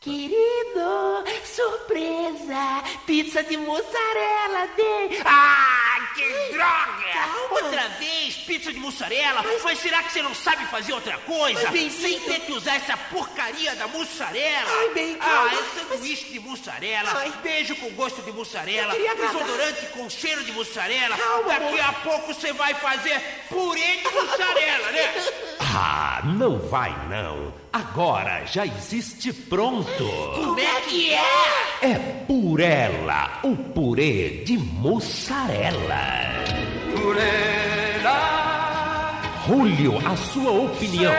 Querido, 0.00 1.22
surpresa! 1.44 2.82
Pizza 3.04 3.42
de 3.42 3.58
mussarela 3.58 4.66
de. 4.74 5.20
Ah, 5.26 6.10
que 6.14 6.52
droga! 6.54 7.50
Outra 7.50 7.86
vez, 7.98 8.34
pizza 8.46 8.72
de 8.72 8.78
mussarela? 8.78 9.44
Mas 9.62 9.78
será 9.78 10.02
que 10.02 10.10
você 10.10 10.22
não 10.22 10.34
sabe 10.34 10.64
fazer 10.68 10.94
outra 10.94 11.18
coisa? 11.18 11.60
Mas, 11.64 11.70
bem, 11.72 11.90
Sem 11.90 12.18
ter 12.20 12.40
que 12.40 12.52
usar 12.52 12.76
essa 12.76 12.96
porcaria 12.96 13.76
da 13.76 13.88
mussarela? 13.88 14.70
Ai, 14.70 14.88
bem, 14.94 15.18
ah, 15.20 15.24
calma. 15.26 15.52
é 15.52 15.78
sanduíche 15.78 16.32
de 16.32 16.40
mussarela, 16.40 17.12
Ai. 17.16 17.32
beijo 17.42 17.76
com 17.76 17.90
gosto 17.90 18.22
de 18.22 18.32
mussarela, 18.32 18.94
desodorante 18.94 19.84
com 19.88 20.08
cheiro 20.08 20.42
de 20.44 20.52
mussarela. 20.52 21.14
Calma, 21.18 21.46
Daqui 21.46 21.78
amor. 21.78 21.80
a 21.80 21.92
pouco 21.92 22.32
você 22.32 22.54
vai 22.54 22.72
fazer 22.72 23.20
purê 23.50 23.96
de 23.98 24.08
mussarela, 24.14 24.92
né? 24.92 25.12
Ah, 25.72 26.20
não 26.24 26.58
vai 26.58 26.92
não. 27.08 27.52
Agora 27.72 28.44
já 28.44 28.66
existe 28.66 29.32
pronto. 29.32 30.04
Como 30.34 30.58
é 30.58 30.80
que 30.80 31.12
é? 31.14 31.20
É 31.82 31.94
Purela, 32.26 33.38
o 33.44 33.54
purê 33.56 34.42
de 34.44 34.58
mussarela. 34.58 36.00
Julio, 39.46 39.98
a 40.04 40.16
sua 40.16 40.50
opinião. 40.50 41.12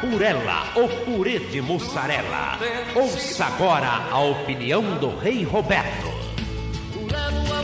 Purela, 0.00 0.64
o 0.76 0.88
purê 1.04 1.40
de 1.40 1.60
mussarela. 1.60 2.58
Ouça 2.94 3.46
agora 3.46 4.08
a 4.10 4.20
opinião 4.20 4.82
do 4.98 5.16
Rei 5.18 5.42
Roberto. 5.42 6.06
Hum, 6.96 7.61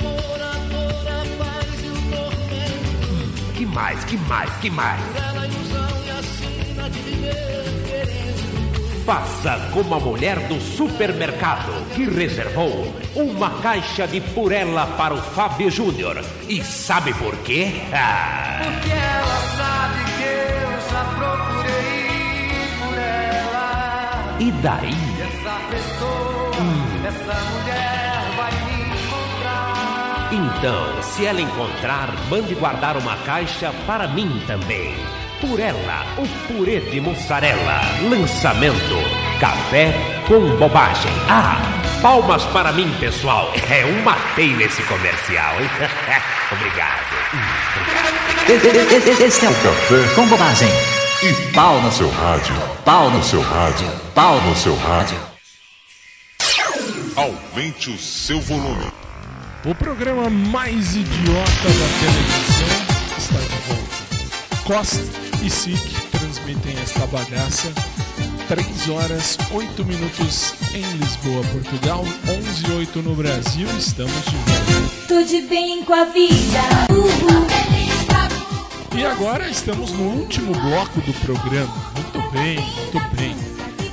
mais, 3.69 4.05
que 4.05 4.17
mais, 4.17 4.51
que 4.57 4.71
mais? 4.71 5.01
Faça 9.05 9.71
como 9.73 9.95
a 9.95 10.01
mulher 10.01 10.37
do 10.49 10.61
supermercado 10.61 11.73
que 11.95 12.05
reservou 12.05 12.95
uma 13.15 13.51
caixa 13.63 14.07
de 14.07 14.21
purela 14.21 14.87
para 14.99 15.15
o 15.15 15.17
Fábio 15.23 15.71
Júnior. 15.71 16.23
E 16.47 16.63
sabe 16.63 17.15
por 17.15 17.35
quê? 17.39 17.73
Ah, 17.93 18.61
Porque 18.65 18.91
ela 18.91 19.39
sabe 19.57 20.05
que 20.19 20.25
eu 20.25 20.91
já 20.91 21.05
procurei 21.17 22.09
por 22.81 22.99
ela. 22.99 24.37
e 24.41 24.53
daí? 24.53 24.95
Essa 25.23 25.59
pessoa, 25.71 26.51
essa 27.07 27.41
mulher. 27.51 27.88
Então, 30.39 31.03
se 31.03 31.27
ela 31.27 31.41
encontrar, 31.41 32.15
mande 32.31 32.55
guardar 32.55 32.97
uma 32.97 33.17
caixa 33.17 33.75
para 33.89 34.07
mim 34.07 34.41
também. 34.47 34.95
Purela, 35.41 36.07
o 36.17 36.29
purê 36.47 36.79
de 36.79 37.01
mussarela. 37.01 37.81
Lançamento: 38.09 38.97
Café 39.41 39.93
com 40.29 40.57
bobagem. 40.57 41.11
Ah, 41.29 41.61
palmas 42.01 42.45
para 42.47 42.71
mim, 42.71 42.89
pessoal. 43.01 43.53
É 43.69 43.85
um 43.85 44.01
matei 44.03 44.55
nesse 44.55 44.81
comercial, 44.85 45.61
hein? 45.61 45.69
Obrigado. 46.53 47.19
Esse 49.27 49.45
é 49.45 49.49
o 49.49 49.55
Café 49.55 50.15
com 50.15 50.29
Bobagem. 50.29 50.69
E 51.21 51.53
pau 51.53 51.81
no 51.81 51.91
seu 51.91 52.09
rádio. 52.11 52.55
Pau 52.85 53.11
no 53.11 53.25
seu 53.25 53.43
rádio. 53.43 53.91
Pau 54.15 54.41
no 54.43 54.55
seu 54.55 54.77
rádio. 54.77 55.19
Aumente 57.17 57.91
o 57.91 57.99
seu 57.99 58.41
volume. 58.41 59.08
O 59.65 59.75
programa 59.75 60.31
mais 60.31 60.95
idiota 60.95 61.69
da 61.69 61.89
televisão 61.99 63.19
está 63.19 63.39
de 63.41 63.59
volta. 63.67 64.63
Costa 64.65 65.03
e 65.43 65.51
SIC 65.51 66.11
transmitem 66.13 66.77
esta 66.81 67.05
bagaça. 67.09 67.73
3 68.47 68.89
horas 68.89 69.37
8 69.51 69.85
minutos 69.85 70.55
em 70.73 70.83
Lisboa, 70.99 71.43
Portugal, 71.53 72.05
11 72.29 72.67
e 72.67 72.73
8 72.73 73.03
no 73.03 73.17
Brasil. 73.17 73.69
Estamos 73.77 74.25
de 74.25 74.37
volta. 74.37 75.07
Tudo 75.09 75.49
bem 75.49 75.85
com 75.85 75.95
a 75.95 76.05
vida. 76.05 76.61
Uhul. 76.91 77.49
E 78.97 79.05
agora 79.05 79.49
estamos 79.49 79.93
no 79.93 80.05
último 80.05 80.53
bloco 80.53 81.01
do 81.01 81.13
programa. 81.21 81.93
Muito 81.95 82.31
bem, 82.33 82.57
muito 82.61 82.99
bem. 83.01 83.08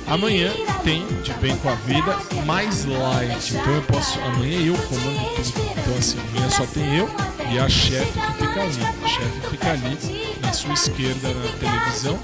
Amanhã 0.06 0.52
tem 0.84 1.04
De 1.22 1.32
Bem 1.34 1.56
com 1.56 1.68
a 1.68 1.74
Vida 1.74 2.16
mais 2.44 2.84
light. 2.84 3.54
Então 3.54 3.74
eu 3.74 3.82
posso. 3.82 4.20
Amanhã 4.20 4.60
eu 4.60 4.74
comando 4.74 5.34
tudo. 5.34 5.70
Então 5.78 5.98
assim, 5.98 6.18
amanhã 6.20 6.50
só 6.50 6.66
tem 6.66 6.96
eu 6.96 7.10
e 7.50 7.58
a 7.58 7.68
chefe 7.68 8.12
que 8.12 8.32
fica 8.34 8.62
ali. 8.62 9.04
A 9.04 9.08
chefe 9.08 9.50
fica 9.50 9.70
ali 9.70 10.38
na 10.40 10.52
sua 10.52 10.74
esquerda 10.74 11.28
na 11.28 11.52
televisão, 11.58 12.18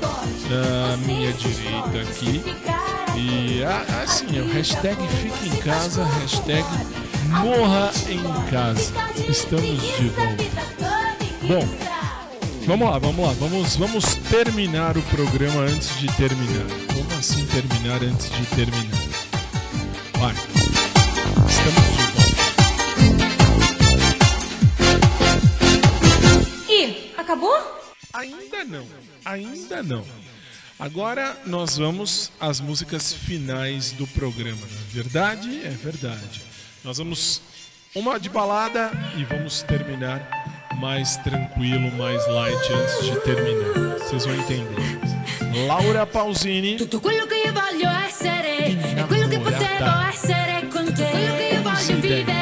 na 0.49 0.97
minha 0.99 1.33
direita 1.33 2.01
aqui. 2.09 2.43
E 3.17 3.63
assim, 4.03 4.39
é 4.39 4.43
o 4.43 4.53
hashtag 4.53 4.97
fique 5.09 5.49
em 5.49 5.61
casa, 5.61 6.05
hashtag 6.05 6.65
morra 7.29 7.91
em 8.09 8.51
casa. 8.51 8.93
Estamos 9.29 9.81
de 9.97 10.09
volta. 10.09 10.45
Bom, 11.43 11.93
Vamos 12.65 12.89
lá, 12.89 12.97
vamos 12.97 13.27
lá, 13.27 13.33
vamos, 13.41 13.75
vamos 13.75 14.15
terminar 14.31 14.97
o 14.97 15.03
programa 15.03 15.63
antes 15.63 15.99
de 15.99 16.07
terminar. 16.17 16.92
Terminar 17.53 18.03
antes 18.03 18.31
de 18.31 18.47
terminar? 18.57 18.99
Vai. 20.19 20.35
Estamos 21.47 21.85
de 26.67 26.73
Ih, 26.73 27.13
acabou? 27.19 27.55
Ainda 28.15 28.65
não, 28.65 28.87
ainda 29.23 29.83
não. 29.83 30.03
Agora 30.79 31.37
nós 31.45 31.77
vamos 31.77 32.33
às 32.41 32.59
músicas 32.59 33.13
finais 33.13 33.93
do 33.93 34.07
programa. 34.07 34.67
É 34.67 34.95
verdade? 34.95 35.61
É 35.63 35.71
verdade. 35.71 36.41
Nós 36.83 36.97
vamos 36.97 37.43
uma 37.95 38.19
de 38.19 38.31
balada 38.31 38.91
e 39.15 39.25
vamos 39.25 39.61
terminar 39.61 40.27
mais 40.81 41.19
tranquilo, 41.19 41.93
mais 41.99 42.27
light 42.29 42.73
antes 42.73 43.05
de 43.05 43.21
terminar. 43.21 43.99
Vocês 43.99 44.25
vão 44.25 44.35
entender. 44.37 45.22
Laura 45.53 46.07
Pausini. 46.07 46.77
Tutto 46.77 47.01
quello 47.01 47.27
che 47.27 47.43
io 47.45 47.53
voglio 47.53 47.91
essere 48.07 48.95
è 48.95 49.05
quello 49.07 49.29
che 49.29 49.39
potevo 49.39 50.09
essere 50.11 50.67
con 50.69 50.85
te. 50.95 51.09
Quello 51.11 51.35
che 51.37 51.49
io 51.53 51.63
voglio 51.63 52.01
vivere 52.01 52.42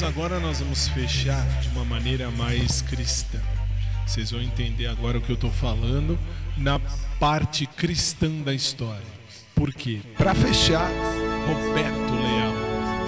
minutos. 0.00 0.02
Agora 0.02 0.40
nós 0.40 0.60
vamos 0.60 0.88
fechar 0.88 1.44
de 1.60 1.68
uma 1.68 1.84
maneira 1.84 2.30
mais 2.30 2.82
cristã. 2.82 3.38
Vocês 4.06 4.30
vão 4.30 4.40
entender 4.40 4.86
agora 4.86 5.18
o 5.18 5.20
que 5.20 5.30
eu 5.30 5.36
tô 5.36 5.50
falando 5.50 6.18
na 6.56 6.80
parte 7.18 7.66
cristã 7.66 8.30
da 8.42 8.52
história. 8.52 9.20
Por 9.54 9.72
quê? 9.72 10.00
Para 10.16 10.34
fechar, 10.34 10.90
Roberto 11.46 12.14
Leal. 12.14 12.54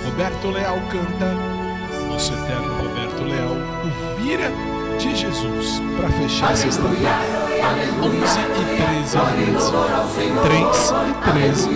Roberto 0.04 0.50
Leal 0.50 0.78
canta 0.90 1.34
nosso 2.08 2.32
eterno 2.34 2.76
Roberto 2.76 3.22
Leal, 3.24 3.56
o 3.56 4.22
Vira 4.22 4.50
de 4.98 5.16
Jesus, 5.16 5.80
para 5.96 6.10
fechar 6.10 6.56
sexta-feira. 6.56 7.42
11 8.02 8.16
e 8.50 8.64
13 8.76 9.16
horas. 9.16 9.72
3 10.42 10.90
e 11.08 11.30
13 11.30 11.68
em 11.68 11.74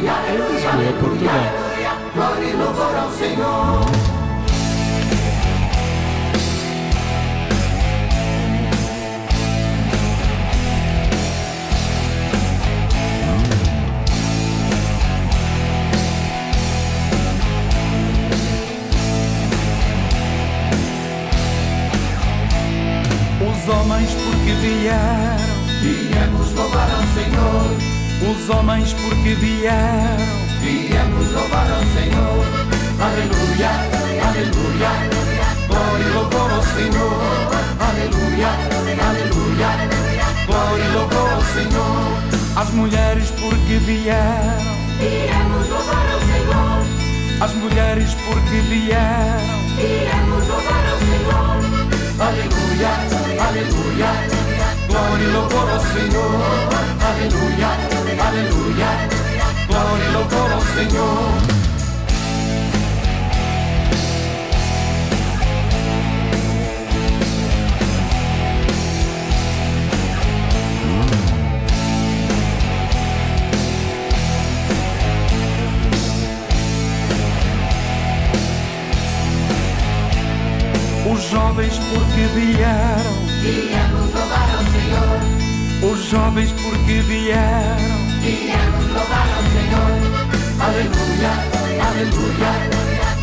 Lisboa, 0.55 0.93
Portugal. 1.01 1.66
Glória 2.14 2.44
e 2.44 2.56
louvor 2.56 2.97
ao 2.97 3.10
Senhor. 3.12 4.15
Vieram, 29.56 30.36
Viemos 30.60 31.32
louvar 31.32 31.70
ao 31.70 31.82
Senhor. 31.94 32.44
Aleluia, 33.00 33.70
aleluia. 34.28 34.92
Glória 35.68 36.04
e 36.04 36.10
louvor 36.10 36.50
ao 36.52 36.62
Senhor. 36.62 37.50
Aleluia, 37.80 38.50
aleluia. 39.08 39.70
Glória 40.46 40.84
e 40.84 40.92
louvor 40.92 41.32
ao 41.32 41.42
Senhor. 41.42 42.36
as 42.56 42.70
mulheres 42.70 43.30
porque 43.30 43.78
vieram, 43.84 44.76
Viemos 44.98 45.68
louvar 45.68 46.06
ao 46.12 46.20
Senhor, 46.20 47.44
as 47.44 47.52
mulheres 47.54 48.14
porque 48.24 48.60
vieram, 48.68 49.60
viemos 49.76 50.48
louvar 50.48 50.84
ao 50.90 50.98
Senhor. 50.98 51.86
Aleluia, 52.18 52.92
aleluia. 53.46 54.10
Glória 54.88 55.24
e 55.24 55.32
louvor 55.32 55.70
ao 55.70 55.80
Senhor. 55.80 56.86
Aleluia, 57.06 57.68
aleluia. 58.26 59.15
Senhor. 60.76 61.56
os 81.10 81.30
jovens 81.30 81.78
porque 81.78 82.26
vieram, 82.34 83.26
Viemos 83.40 84.12
louvar 84.12 84.50
ao 84.50 84.64
Senhor, 84.72 85.90
os 85.90 86.04
jovens 86.04 86.52
porque 86.52 87.00
vieram, 87.00 87.95
aleluia. 91.97 92.52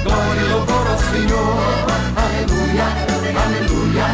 Glória 0.03 0.41
e 0.41 0.49
louvor 0.49 0.87
ao 0.87 0.97
Senhor. 0.97 1.85
Aleluia, 2.17 2.87
aleluia. 3.45 4.07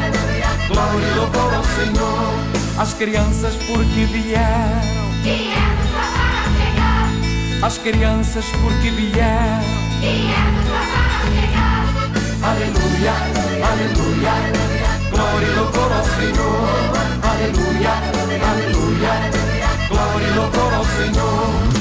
Glória 0.68 1.08
e 1.08 1.14
louvor 1.16 1.54
ao 1.54 1.64
Senhor. 1.64 2.34
as 2.78 2.94
crianças 2.94 3.56
porque 3.68 4.06
vieram, 4.06 5.10
Viemos 5.24 5.90
louvar 5.92 6.46
ao 6.46 6.52
Senhor, 6.60 7.66
as 7.66 7.78
crianças 7.78 8.46
porque 8.62 8.90
vieram, 8.92 9.64
viemos 10.00 10.66
louvar 10.68 11.10
ao 11.16 11.28
Senhor. 11.34 11.80
Aleluia, 12.42 13.14
aleluia. 13.70 14.36
Glória 15.12 15.46
e 15.46 15.56
louvor 15.56 15.92
ao 15.92 16.04
Senhor. 16.04 16.70
Aleluia, 17.32 17.94
aleluia. 18.50 19.14
Glória 19.90 20.28
e 20.28 20.34
louvor 20.36 20.74
ao 20.74 20.86
Senhor. 20.86 21.79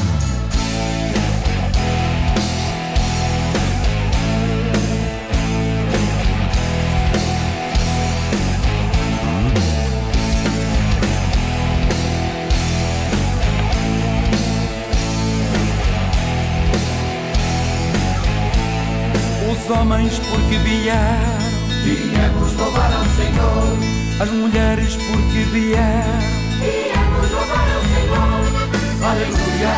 Os 19.68 19.76
homens 19.76 20.18
porque 20.30 20.56
vieram, 20.58 21.38
Viemos 21.84 22.54
louvar 22.54 22.92
ao 22.92 23.04
Senhor. 23.16 23.78
as 24.20 24.30
mulheres 24.30 24.96
porque 24.96 25.40
vieram, 25.52 26.20
Viemos 26.58 27.30
louvar 27.30 27.68
ao 27.74 27.82
Senhor, 27.82 28.68
Aleluia, 29.00 29.72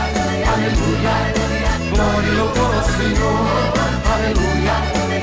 aleluia. 0.52 1.16
Glória 1.90 2.26
e 2.26 2.34
louvor 2.36 2.74
ao 2.74 2.82
Senhor. 2.82 3.46
Aleluia, 4.12 4.76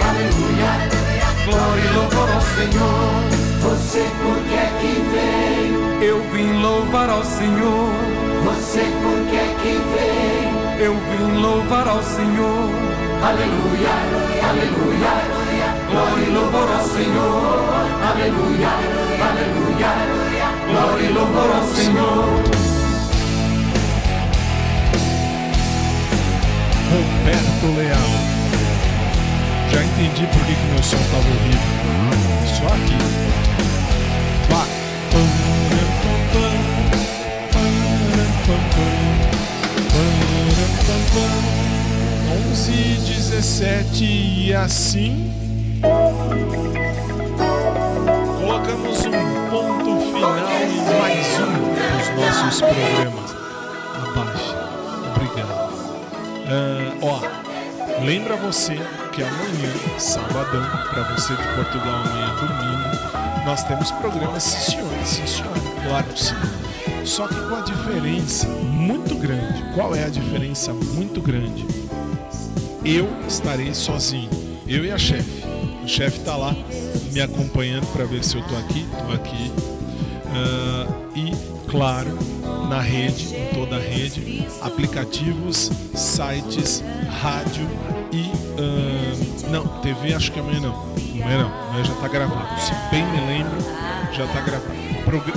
aleluia. 0.08 0.72
Glória 1.46 1.82
e 1.82 1.94
louvor 1.94 2.30
ao 2.30 2.42
Senhor. 2.42 3.24
Você 3.62 4.06
por 4.22 4.38
que 4.48 4.54
é 4.54 4.72
que 4.80 4.94
veio? 5.12 6.04
eu 6.04 6.22
vim 6.32 6.62
louvar 6.62 7.10
ao 7.10 7.24
Senhor, 7.24 7.90
Você 8.46 8.82
por 9.02 9.30
que 9.30 9.36
é 9.36 9.56
que 9.62 9.74
veio? 9.92 10.88
eu 10.88 10.94
vim 10.94 11.42
louvar 11.42 11.88
ao 11.88 12.04
Senhor. 12.04 13.07
Aleluia, 13.22 13.90
aleluia, 14.48 15.14
glória 15.90 16.24
e 16.24 16.30
louvor 16.30 16.72
ao 16.72 16.84
Senhor. 16.88 17.88
Aleluia, 18.10 18.70
aleluia, 19.28 19.92
glória 20.70 21.04
e 21.04 21.14
louvor 21.14 21.52
ao 21.56 21.64
Senhor. 21.68 22.44
Roberto 26.90 27.68
Leal. 27.76 28.12
Já 29.72 29.84
entendi 29.84 30.26
por 30.28 30.42
que, 30.46 30.54
que 30.54 30.66
meu 30.68 30.84
som 30.84 30.98
estava 30.98 31.28
horrível. 31.28 31.78
Só 32.56 32.68
aqui. 32.68 32.98
Vá. 34.50 34.64
Pam, 35.12 35.28
pam, 41.14 41.57
15, 42.58 42.72
17 42.72 44.04
e 44.04 44.54
assim 44.56 45.32
colocamos 48.40 49.06
um 49.06 49.50
ponto 49.52 50.02
final 50.12 50.36
em 50.36 50.82
mais 51.00 51.28
um 51.38 51.54
dos 51.76 52.26
nossos 52.26 52.62
programas. 52.62 53.36
Abaixa. 53.94 54.56
Obrigado. 55.16 55.54
Uh, 56.48 56.98
ó, 57.04 58.02
lembra 58.04 58.36
você 58.38 58.76
que 59.14 59.22
amanhã, 59.22 60.00
sabadão, 60.00 60.66
para 60.90 61.04
você 61.16 61.36
de 61.36 61.44
Portugal, 61.54 62.02
amanhã 62.08 62.36
domingo, 62.38 63.46
nós 63.46 63.64
temos 63.66 63.92
programa 63.92 64.40
Sim 64.40 64.72
senhor, 64.72 65.06
Sim 65.06 65.28
senhor, 65.28 65.54
claro 65.88 66.08
que 66.08 66.24
sim. 66.24 66.36
Só 67.06 67.28
que 67.28 67.36
com 67.36 67.56
a 67.56 67.62
diferença 67.62 68.48
muito 68.48 69.16
grande. 69.16 69.64
Qual 69.76 69.96
é 69.96 70.04
a 70.04 70.10
diferença 70.10 70.74
muito 70.74 71.22
grande? 71.22 71.87
Eu 72.90 73.10
estarei 73.28 73.74
sozinho, 73.74 74.30
eu 74.66 74.86
e 74.86 74.92
a 74.92 74.98
chefe. 74.98 75.44
O 75.84 75.88
chefe 75.90 76.22
tá 76.22 76.38
lá 76.38 76.56
me 77.12 77.20
acompanhando 77.20 77.86
para 77.88 78.06
ver 78.06 78.24
se 78.24 78.38
eu 78.38 78.44
tô 78.44 78.56
aqui, 78.56 78.88
tô 79.06 79.14
aqui. 79.14 79.52
Ah, 80.28 80.88
e 81.14 81.34
claro, 81.70 82.18
na 82.70 82.80
rede, 82.80 83.36
em 83.36 83.54
toda 83.54 83.76
a 83.76 83.80
rede, 83.80 84.48
aplicativos, 84.62 85.70
sites, 85.94 86.82
rádio 87.22 87.68
e 88.14 88.32
ah, 88.58 89.50
não, 89.52 89.68
TV 89.82 90.14
acho 90.14 90.32
que 90.32 90.40
amanhã 90.40 90.62
não. 90.62 90.88
Amanhã 91.22 91.40
não, 91.40 91.68
amanhã 91.68 91.84
já 91.84 91.96
tá 91.96 92.08
gravado. 92.08 92.62
Se 92.62 92.72
bem 92.90 93.06
me 93.06 93.20
lembro, 93.28 93.58
já 94.14 94.26
tá 94.28 94.40
gravado. 94.40 94.78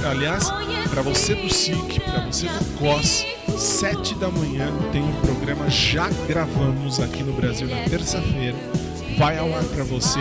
Aliás, 0.09 0.53
para 0.89 1.03
você 1.03 1.35
do 1.35 1.53
SIC, 1.53 1.99
para 1.99 2.21
você 2.27 2.47
do 2.47 2.79
COS, 2.79 3.27
7 3.61 4.15
da 4.15 4.31
manhã 4.31 4.73
tem 4.91 5.03
um 5.03 5.13
programa 5.21 5.69
já 5.69 6.09
gravamos 6.27 6.99
aqui 6.99 7.23
no 7.23 7.35
Brasil 7.35 7.69
na 7.69 7.77
terça-feira. 7.85 8.57
Vai 9.19 9.37
ao 9.37 9.55
ar 9.55 9.63
para 9.65 9.85
você 9.85 10.19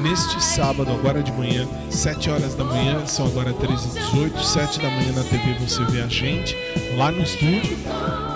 neste 0.00 0.40
sábado, 0.40 0.92
agora 0.92 1.20
de 1.20 1.32
manhã, 1.32 1.66
7 1.90 2.30
horas 2.30 2.54
da 2.54 2.62
manhã, 2.62 3.04
são 3.04 3.26
agora 3.26 3.52
13 3.52 3.98
h 3.98 4.06
18 4.12 4.40
7 4.40 4.80
da 4.80 4.88
manhã 4.88 5.12
na 5.16 5.24
TV 5.24 5.54
você 5.58 5.82
vê 5.86 6.00
a 6.00 6.06
gente 6.06 6.56
lá 6.96 7.10
no 7.10 7.22
estúdio. 7.22 7.76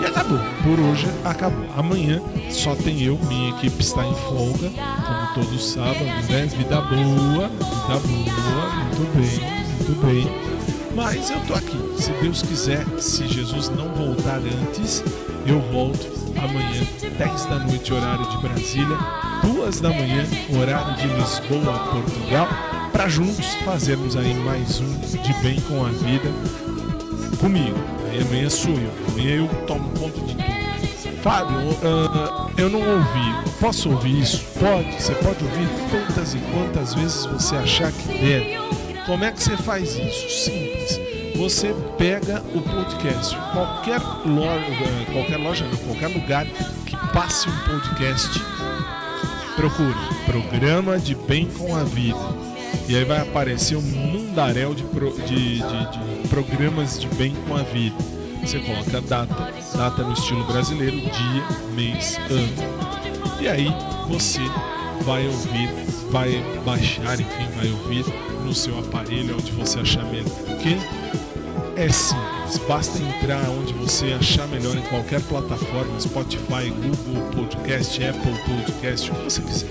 E 0.01 0.05
acabou. 0.05 0.39
Por 0.63 0.79
hoje 0.81 1.07
acabou. 1.23 1.65
Amanhã 1.77 2.21
só 2.49 2.75
tem 2.75 3.01
eu, 3.03 3.17
minha 3.29 3.51
equipe 3.51 3.81
está 3.81 4.05
em 4.05 4.15
folga, 4.15 4.69
como 4.69 5.33
todo 5.33 5.59
sábado, 5.61 6.03
né? 6.03 6.45
Vida 6.45 6.81
boa, 6.81 7.47
vida 7.47 8.01
boa, 8.51 8.69
muito 8.97 9.15
bem, 9.15 9.87
muito 9.87 10.05
bem. 10.05 10.50
Mas 10.95 11.29
eu 11.29 11.39
tô 11.41 11.53
aqui. 11.53 11.77
Se 11.97 12.11
Deus 12.21 12.41
quiser, 12.41 12.85
se 12.99 13.27
Jesus 13.27 13.69
não 13.69 13.89
voltar 13.93 14.39
antes, 14.39 15.03
eu 15.45 15.59
volto 15.71 16.07
amanhã, 16.37 16.81
10 17.17 17.45
da 17.45 17.59
noite, 17.59 17.93
horário 17.93 18.29
de 18.29 18.37
Brasília, 18.37 18.97
2 19.43 19.79
da 19.81 19.89
manhã, 19.89 20.25
horário 20.57 20.95
de 20.95 21.07
Lisboa, 21.07 21.79
Portugal, 21.91 22.47
para 22.91 23.07
juntos 23.07 23.53
fazermos 23.65 24.15
aí 24.15 24.33
mais 24.33 24.79
um 24.79 24.99
de 24.99 25.33
bem 25.41 25.59
com 25.61 25.85
a 25.85 25.89
vida 25.89 26.29
comigo. 27.39 27.77
Aí 28.09 28.21
amanhã 28.21 28.49
sou 28.49 28.73
eu. 28.73 28.91
Amanhã 29.09 29.35
eu 29.37 29.47
tomo 29.65 29.89
conta 29.97 30.19
de 30.21 30.35
tudo. 30.35 31.21
Fábio, 31.21 31.57
ah, 31.83 32.49
eu 32.57 32.69
não 32.69 32.79
ouvi. 32.79 33.51
Posso 33.59 33.91
ouvir 33.91 34.21
isso? 34.21 34.43
Pode. 34.59 35.01
Você 35.01 35.13
pode 35.15 35.43
ouvir 35.43 35.67
tantas 35.89 36.33
e 36.33 36.39
quantas 36.39 36.93
vezes 36.93 37.25
você 37.25 37.55
achar 37.55 37.91
que 37.91 38.07
deve. 38.07 38.90
Como 39.11 39.25
é 39.25 39.31
que 39.33 39.43
você 39.43 39.57
faz 39.57 39.89
isso? 39.97 40.29
Simples. 40.45 41.01
Você 41.35 41.75
pega 41.97 42.41
o 42.55 42.61
podcast, 42.61 43.35
qualquer 43.51 43.99
loja, 44.25 45.05
qualquer 45.11 45.35
loja, 45.37 45.65
não, 45.65 45.77
qualquer 45.79 46.07
lugar 46.07 46.45
que 46.85 46.95
passe 47.11 47.49
um 47.49 47.57
podcast, 47.59 48.39
procure 49.57 49.93
Programa 50.25 50.97
de 50.97 51.13
Bem 51.13 51.45
com 51.57 51.75
a 51.75 51.83
Vida. 51.83 52.17
E 52.87 52.95
aí 52.95 53.03
vai 53.03 53.19
aparecer 53.19 53.75
um 53.75 53.81
mundaréu 53.81 54.73
de, 54.73 54.83
pro- 54.83 55.11
de- 55.27 55.57
de- 55.57 55.61
de 56.21 56.27
programas 56.29 56.97
de 56.97 57.07
bem 57.07 57.35
com 57.49 57.57
a 57.57 57.63
vida. 57.63 57.97
Você 58.41 58.59
coloca 58.59 58.97
a 58.97 59.01
data, 59.01 59.53
data 59.75 60.03
no 60.03 60.13
estilo 60.13 60.45
brasileiro, 60.45 60.95
dia, 60.95 61.43
mês, 61.75 62.17
ano. 62.29 63.41
E 63.41 63.47
aí 63.49 63.67
você 64.07 64.39
vai 65.03 65.27
ouvir, 65.27 65.69
vai 66.11 66.41
baixar, 66.65 67.19
enfim, 67.19 67.47
vai 67.57 67.69
ouvir 67.71 68.05
no 68.41 68.53
seu 68.53 68.77
aparelho 68.79 69.35
onde 69.35 69.51
você 69.51 69.79
achar 69.79 70.03
melhor. 70.05 70.31
Ok? 70.49 70.77
É 71.75 71.89
simples, 71.89 72.57
basta 72.67 72.97
entrar 72.99 73.49
onde 73.49 73.73
você 73.73 74.13
achar 74.13 74.47
melhor 74.47 74.75
em 74.75 74.81
qualquer 74.81 75.21
plataforma, 75.21 75.99
Spotify, 75.99 76.69
Google 76.69 77.23
Podcast, 77.33 78.03
Apple 78.03 78.37
Podcast, 78.45 79.11
o 79.11 79.15
que 79.15 79.23
você 79.23 79.41
quiser. 79.41 79.69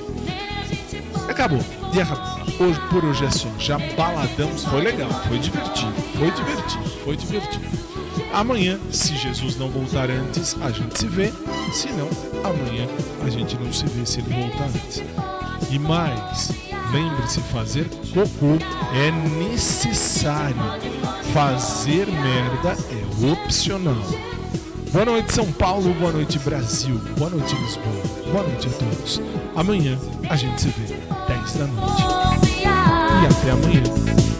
Acabou. 1.29 1.61
E 1.95 2.01
acabou. 2.01 2.41
Hoje, 2.61 2.81
por 2.91 3.05
hoje 3.05 3.25
é 3.25 3.31
só. 3.31 3.49
Já 3.59 3.79
baladamos. 3.97 4.65
Foi 4.65 4.83
legal. 4.83 5.09
Foi 5.29 5.39
divertido. 5.39 5.93
Foi 6.19 6.31
divertido. 6.31 6.91
Foi 7.05 7.17
divertido. 7.17 7.65
Amanhã, 8.33 8.79
se 8.91 9.17
Jesus 9.17 9.57
não 9.57 9.69
voltar 9.71 10.11
antes, 10.11 10.57
a 10.61 10.71
gente 10.71 10.99
se 10.99 11.07
vê. 11.07 11.33
Se 11.73 11.89
não, 11.93 12.09
amanhã 12.45 12.87
a 13.25 13.31
gente 13.31 13.57
não 13.57 13.73
se 13.73 13.87
vê 13.87 14.05
se 14.05 14.21
ele 14.21 14.35
voltar 14.35 14.65
antes. 14.65 15.03
E 15.71 15.79
mais, 15.79 16.51
lembre-se, 16.93 17.41
fazer 17.41 17.89
cocô 18.13 18.59
é 18.95 19.11
necessário. 19.39 20.57
Fazer 21.33 22.07
merda 22.07 22.77
é 22.91 23.33
opcional. 23.33 23.95
Boa 24.93 25.05
noite, 25.05 25.33
São 25.33 25.51
Paulo. 25.53 25.95
Boa 25.95 26.13
noite, 26.13 26.39
Brasil. 26.41 27.01
Boa 27.17 27.31
noite, 27.31 27.55
Lisboa. 27.55 28.03
Boa 28.33 28.43
noite 28.43 28.69
a 28.69 28.73
todos. 28.73 29.21
Amanhã 29.55 29.97
a 30.29 30.37
gente 30.37 30.61
se 30.61 30.69
vê, 30.69 30.97
10 31.29 31.55
da 31.55 31.67
noite. 31.67 32.03
E 32.63 33.27
até 33.27 33.51
amanhã. 33.53 34.40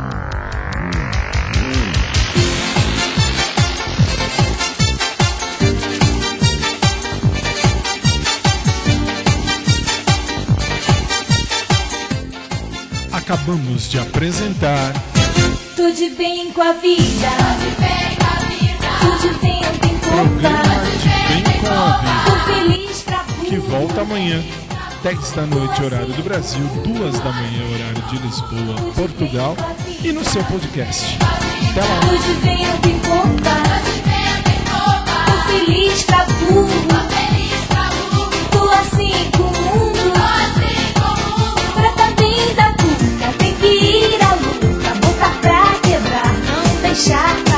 Acabamos 13.81 13.89
de 13.89 13.99
apresentar 13.99 14.93
Tudo 15.75 16.15
bem 16.15 16.51
com 16.51 16.61
a 16.61 16.73
vida. 16.73 17.27
Tudo 18.99 19.21
de 19.21 19.39
bem 19.39 19.61
tem 19.81 19.97
Programa 19.97 20.61
de 20.99 21.09
Bem 21.09 21.59
com 21.59 21.67
a 21.67 21.97
Vida, 21.97 22.23
Tô 22.25 22.53
feliz 22.53 23.01
pra 23.03 23.23
que 23.45 23.57
volta 23.57 24.01
amanhã, 24.01 24.43
10 25.03 25.31
da 25.31 25.45
noite, 25.45 25.83
horário 25.83 26.13
do 26.13 26.23
Brasil, 26.23 26.63
2 26.83 27.19
da 27.19 27.31
manhã, 27.31 27.63
horário 27.73 28.01
de 28.09 28.17
Lisboa, 28.19 28.93
Portugal, 28.93 29.57
e 30.03 30.11
no 30.11 30.23
seu 30.23 30.43
podcast. 30.43 31.17
Até 31.71 31.81
lá! 31.81 31.99
Tudo 32.01 32.17
de 32.21 32.33
bem 32.45 32.67
tem 32.81 32.99
contar. 32.99 33.81
Tô 35.25 35.51
feliz 35.51 36.03
pra 36.03 36.25
burro. 36.25 36.67
Tô 36.87 36.95
assim 36.95 37.05
com 37.05 37.10
deixar. 46.93 47.50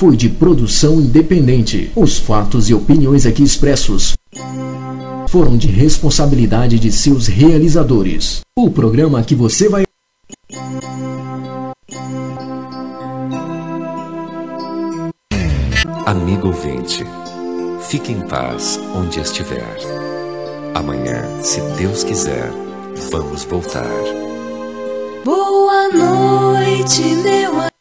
foi 0.00 0.16
de 0.16 0.30
produção 0.30 0.98
independente. 0.98 1.92
Os 1.94 2.16
fatos 2.16 2.70
e 2.70 2.74
opiniões 2.74 3.26
aqui 3.26 3.42
expressos 3.42 4.14
foram 5.28 5.58
de 5.58 5.66
responsabilidade 5.66 6.78
de 6.78 6.90
seus 6.90 7.26
realizadores. 7.26 8.40
O 8.58 8.70
programa 8.70 9.22
que 9.22 9.34
você 9.34 9.68
vai 9.68 9.84
Amigo 16.06 16.46
ouvinte, 16.46 17.04
fique 17.82 18.10
em 18.10 18.22
paz 18.22 18.80
onde 18.96 19.20
estiver. 19.20 19.76
Amanhã, 20.74 21.42
se 21.42 21.60
Deus 21.76 22.02
quiser, 22.04 22.50
vamos 23.10 23.44
voltar. 23.44 23.84
Boa 25.26 25.88
noite, 25.92 27.02
meu 27.02 27.50
amigo. 27.50 27.79